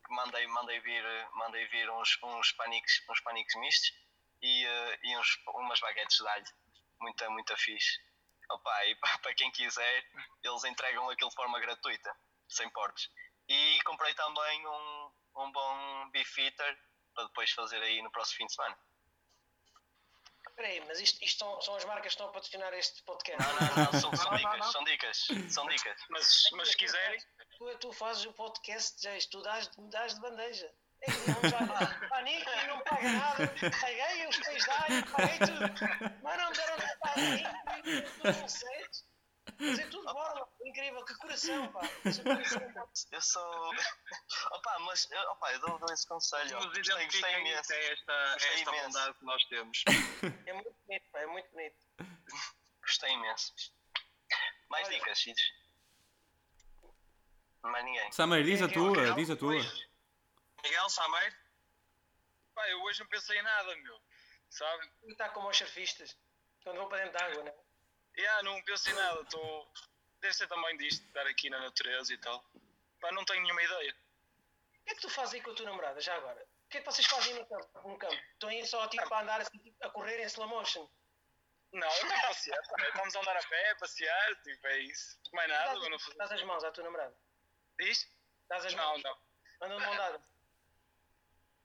[0.06, 1.04] que mandei, mandei vir,
[1.34, 3.92] mandei vir uns, uns paniques, uns paniques mistos
[4.42, 6.46] e, eh, e uns, umas baguetes de alho.
[7.00, 8.00] Muita, muita fixe.
[8.50, 10.06] Opa, e pa- para quem quiser,
[10.44, 12.16] eles entregam aquilo de forma gratuita,
[12.50, 13.10] sem portos.
[13.48, 16.80] E comprei também um, um bom beef eater
[17.14, 18.78] para depois fazer aí no próximo fim de semana.
[20.52, 23.42] Espera aí, mas isto, isto são, são as marcas que estão a patrocinar este podcast.
[23.42, 24.72] Não, não, não, são, são dicas, não.
[24.72, 26.02] são dicas, são dicas.
[26.10, 27.20] Mas, mas se quiserem,
[27.62, 30.68] Tu, tu fazes o podcast, já, tu dás, dás de bandeja.
[31.02, 31.60] É que não já,
[32.68, 33.48] não paga nada,
[33.80, 36.20] paguei os pés da área, paguei tudo.
[36.24, 37.44] Mas não me deram nada para mim,
[38.20, 38.86] tu não sei.
[39.70, 41.82] Fazer tudo de borla, incrível, que coração, pá.
[42.74, 42.88] Pá.
[43.12, 43.72] Eu sou.
[44.52, 46.56] Opa, mas opa, eu dou, dou esse conselho.
[46.60, 47.74] Nos Gostei, gostei imenso.
[47.74, 48.86] é esta, é Gostei esta imenso.
[48.88, 49.84] bondade que nós temos.
[50.48, 51.78] É muito bonito, pá, é muito bonito.
[52.82, 53.54] Gostei imenso.
[54.70, 54.98] Mais Olha.
[54.98, 55.54] dicas, Cides?
[57.64, 58.12] Mais ninguém.
[58.12, 59.54] Samer, diz a tua, diz a tua.
[60.64, 61.36] Miguel Sameiro,
[62.56, 64.02] pá, eu hoje não pensei em nada, meu.
[64.50, 64.90] Sabe?
[65.04, 66.18] Está como aos surfistas,
[66.64, 67.54] quando vão para dentro de água, né?
[68.18, 69.24] Yeah, não penso em nada.
[69.26, 69.68] Tô...
[70.20, 72.44] Deve ser também disto, estar aqui na natureza e tal.
[73.00, 73.96] Pá, não tenho nenhuma ideia.
[74.82, 76.44] O que é que tu fazes aí com a tua namorada, já agora?
[76.66, 77.90] O que é que vocês fazem no campo?
[77.90, 78.14] No campo?
[78.34, 80.88] Estão aí só tipo, a andar assim, tipo, a correr em slow motion?
[81.74, 82.62] Não, eu vou passear.
[82.68, 82.88] pá.
[82.88, 85.20] Estamos a andar a pé, a passear, tipo, é isso.
[85.34, 86.18] Mais nada, mas não fazer.
[86.18, 87.16] Dás as mãos à tua namorada?
[87.80, 88.08] Diz?
[88.50, 89.04] Dás as Não, mãos?
[89.04, 89.18] não.
[89.62, 90.31] Andam de mão dada?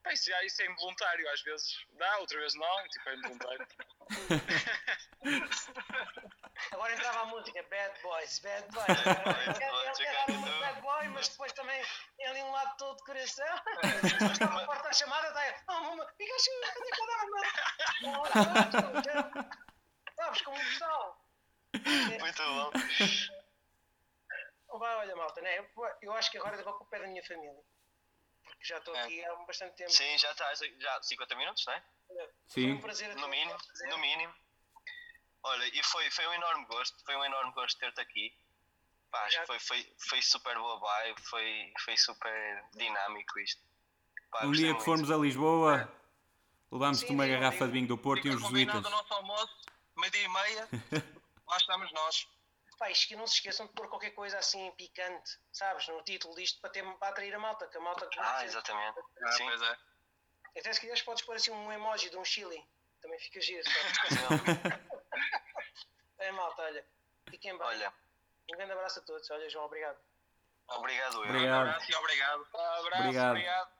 [0.07, 3.67] Pá, isso, já- isso é involuntário, às vezes dá, outra vez não, tipo, é involuntário.
[6.73, 8.87] Agora entrava a música Bad Boys, Bad Boys.
[8.89, 9.05] Ele
[9.99, 11.83] ele dar uma bad boy, mas depois também
[12.25, 13.61] ali um lado todo de coração.
[14.03, 15.55] Depois está a porta a chamada, está aí.
[15.69, 17.41] Oh, mamãe, Pikachu, cadê que eu dar uma?
[20.15, 21.21] Sabes, como um postal.
[22.21, 22.71] Muito bom.
[24.79, 25.59] Vai, olha, malta, né?
[25.59, 25.67] eu,
[26.03, 27.61] eu acho que agora vou para o pé da minha família.
[28.67, 29.91] Já estou aqui há bastante tempo.
[29.91, 30.59] Sim, já estás.
[30.59, 31.83] Já 50 minutos, não é?
[32.09, 32.73] Foi Sim.
[32.73, 33.15] um prazer.
[33.15, 33.57] No mínimo,
[33.91, 34.35] no mínimo.
[35.45, 38.37] Olha, e foi, foi um enorme gosto, foi um enorme gosto ter-te aqui.
[39.11, 43.63] Pá, acho que foi, foi, foi super boa vibe, foi, foi super dinâmico isto.
[44.33, 45.89] Pá, Um dia que formos a Lisboa,
[46.73, 48.85] levámos-te uma garrafa de vinho do Porto e uns jesuítas.
[48.85, 49.57] o nosso almoço,
[49.97, 50.69] meio-dia e meia,
[51.47, 52.29] lá estamos nós.
[52.79, 56.35] Pá, isto que não se esqueçam de pôr qualquer coisa assim picante, sabes, no título
[56.35, 59.01] disto para, ter, para atrair a malta, que a malta Ah, exatamente.
[59.23, 59.47] Ah, Sim.
[59.47, 59.79] Pois é.
[60.59, 62.63] Até se quiseres podes pôr assim um emoji de um chili,
[63.01, 63.63] também fica giro.
[66.19, 66.87] é malta, olha.
[67.31, 67.67] Fiquem bem.
[67.67, 67.93] Olha,
[68.51, 69.31] Um grande abraço a todos.
[69.31, 69.99] Olha, João, obrigado.
[70.69, 71.21] obrigado eu.
[71.31, 71.67] Obrigado.
[71.67, 72.47] Um abraço e obrigado.
[72.55, 73.31] Abraço, Obrigado.
[73.31, 73.71] obrigado.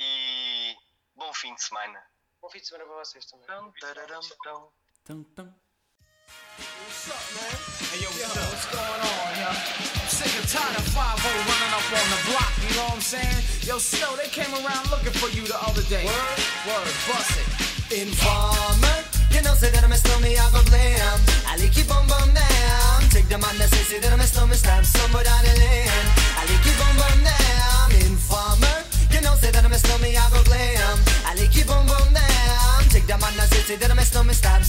[0.00, 0.76] E
[1.14, 2.04] bom fim de semana.
[2.40, 3.46] Bom fim de semana para vocês também.
[3.46, 4.20] Tum, tararam,
[6.28, 6.64] tum.
[7.04, 7.52] Tum, tum.
[7.92, 9.48] Hey, yo, what's going on, yo?
[9.48, 13.00] I'm sick and tired of 5 running up on the block, you know what I'm
[13.00, 13.40] saying?
[13.62, 16.04] Yo, Snow, they came around looking for you the other day.
[16.04, 16.38] Word?
[16.66, 17.48] Word, bust it.
[17.94, 21.20] Informer, you know, say that I'm a snowman, I go blam.
[21.46, 22.98] I like keep on bum down.
[23.12, 26.08] Take the man that say, say that I'm a snowman, stab somewhere down the lane.
[26.40, 27.86] I like keep on bum down.
[28.02, 30.96] Informer, you know, say that I'm a snowman, I go glam.
[31.28, 32.80] I like keep on bum down.
[32.88, 34.64] Take the man that say, say that I'm a snowman, stab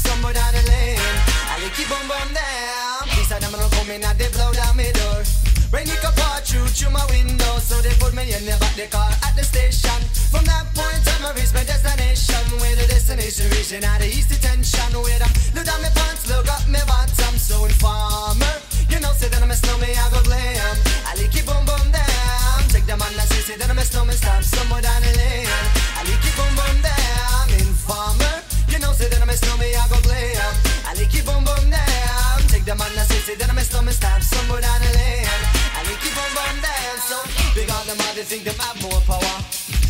[1.85, 3.05] Boom keep down.
[3.13, 3.69] These are them gonna
[4.01, 5.21] and they blow down my door.
[5.69, 8.87] Rain it pour through through my window, so they put me in the back the
[8.89, 10.01] car at the station.
[10.33, 12.41] From that point on, I reach my destination.
[12.57, 14.97] Where the destination reaching out the east detention.
[14.97, 17.37] Where them look down my pants, look up my bottom.
[17.37, 18.55] So informer,
[18.89, 20.73] you know, say that I'm a snowman, I go glam.
[21.05, 22.65] I like keep on bum down.
[22.73, 25.44] Take the man that say, say that I'm a snowman, stop somewhere down the lane.
[33.35, 35.27] Say, say that I'm a snowman, stop somewhere down the lane.
[35.75, 36.97] I like keep on bum down.
[37.03, 37.17] So
[37.55, 39.35] big on them, all they think them have more power.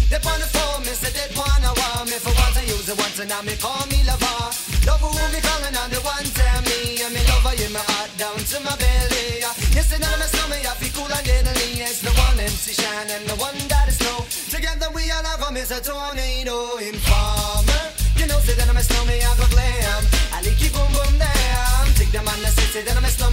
[0.10, 1.66] They on the phone, me say they want
[2.06, 4.54] me for once I use it once and now me call me lover.
[4.86, 8.14] Love who me calling on the one tell me and me lover in my heart
[8.18, 9.42] down to my belly.
[9.74, 11.82] Yes, and I'm a snowman, I feel cool and deadly.
[11.82, 14.22] It's the one MC Shine and the one that is snow.
[14.54, 17.84] Together we all have a a tornado informer.
[18.16, 20.02] You know, say that I'm a snowman, I go glam.
[20.30, 21.84] I keep boom boom down.
[21.98, 23.25] Take the man that say, say that I'm a snowman,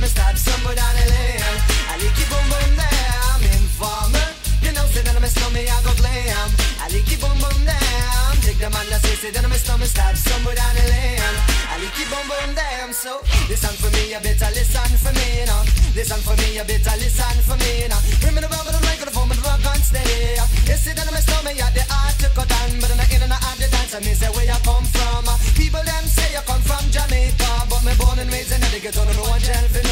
[0.62, 1.42] somewhere down the lane.
[1.90, 3.38] I like keep boom boom down.
[3.50, 4.28] Informer.
[4.62, 6.48] You know, say that I'm a I go glam.
[6.78, 8.30] I like keep boom boom down.
[8.46, 11.36] Take the man that say, say that I'm a snowman, start somewhere down the lane.
[11.66, 12.94] I like keep boom boom down.
[12.94, 13.18] So
[13.50, 15.66] listen for me, you better listen for me now.
[15.98, 17.98] Listen for me, you better listen for me now.
[18.22, 20.38] Bring me the rubber, the microphone, the rock on steady.
[20.70, 23.22] You see that I'm a snowman, yeah, the art to cut but I'm not in
[23.26, 23.98] and out the dance.
[23.98, 25.26] I mean, where you come from.
[25.58, 29.02] People them say you come from Jamaica, but me born and raised in the ghetto,
[29.02, 29.91] no one tell for no.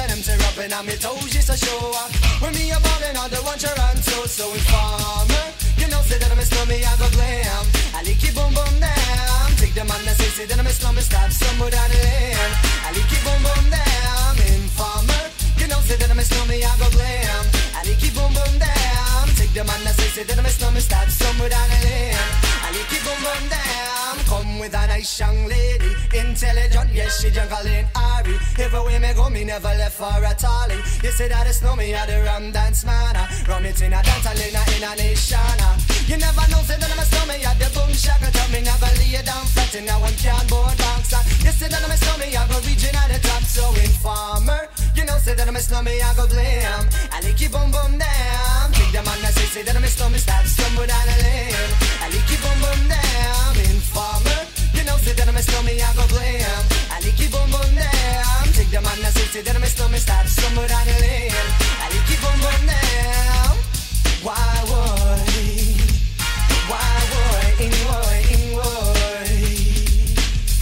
[0.00, 1.92] And them tear up and on me toes just a show.
[2.40, 5.44] When me a ballin', all the one Toronto, so informer.
[5.76, 7.64] You know, say that I'm a snowman, I go glam.
[7.92, 9.48] I like it boom boom down.
[9.60, 12.52] Take the man that say, say that I'm a snowman, stop somewhere down the lane.
[12.80, 14.32] I like it boom boom down.
[14.56, 15.24] Informer.
[15.60, 17.44] You know, say that I'm a snowman, I go glam.
[17.76, 19.28] I like it boom boom down.
[19.36, 21.89] Take the man that say, say that I'm a snowman, stop somewhere down the lane.
[25.00, 28.36] Nice young lady, intelligent, yes, she jungle in Ari.
[28.58, 30.76] Everywhere me go, me never left for a tally.
[31.02, 33.16] You say that it's no me, I the rum dance man.
[33.16, 33.24] ah.
[33.48, 35.38] Rum it in a dance, I in a, a nation.
[35.40, 35.76] ah.
[36.04, 38.28] You never know, say that I'm a snowman, I the boom shaka.
[38.28, 41.16] Tell me never lay down in a one cardboard box.
[41.40, 44.68] You say that I'm a snowman, I go reaching at the top, so informer.
[44.92, 46.84] You know, say that I'm a snowman, I go glam.
[47.08, 48.68] I like it boom boom down.
[48.76, 51.70] Take the man that say, say that I'm a snowman, start stumble down the lane.
[52.04, 53.56] I like it boom boom down.
[53.64, 54.49] Informer.
[54.80, 56.64] You know, I'm a snowman, I go glam.
[56.88, 58.48] I like it boom boom down.
[58.56, 61.36] Take the man that say, that I'm a snowman, start stumble down the lane.
[61.84, 63.60] I like it boom boom down.
[64.24, 64.40] Why
[64.72, 65.20] would?
[66.64, 66.80] Why
[67.12, 67.60] would?
[67.60, 68.24] In would?
[68.32, 69.28] In would?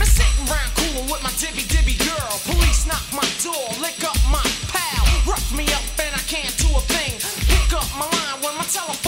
[0.02, 2.42] Me sitting round coolin' with my dibby dibby girl.
[2.42, 4.42] Police knock my door, lick up my
[4.74, 5.06] pal.
[5.30, 7.14] Rough me up and I can't do a thing.
[7.46, 9.07] Pick up my line when my telephone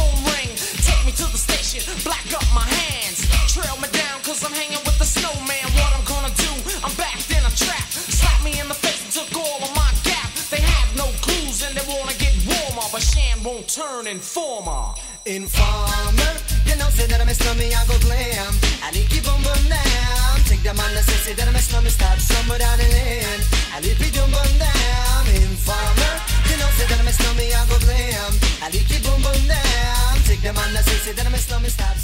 [13.74, 14.94] turn informer.
[15.26, 16.32] Informer,
[16.66, 18.50] you know, say that I'm a snowman, I go glam.
[18.82, 20.34] I like it boom boom down.
[20.50, 23.40] Take the man say, say that I'm a snowman, start somewhere down the lane.
[23.70, 25.22] I like it boom boom down.
[25.38, 26.14] Informer,
[26.50, 28.32] you know, say that I'm a snowman, I go glam.
[28.58, 30.18] I like it boom boom down.
[30.26, 31.94] Take the man say, say that I'm a snowman, start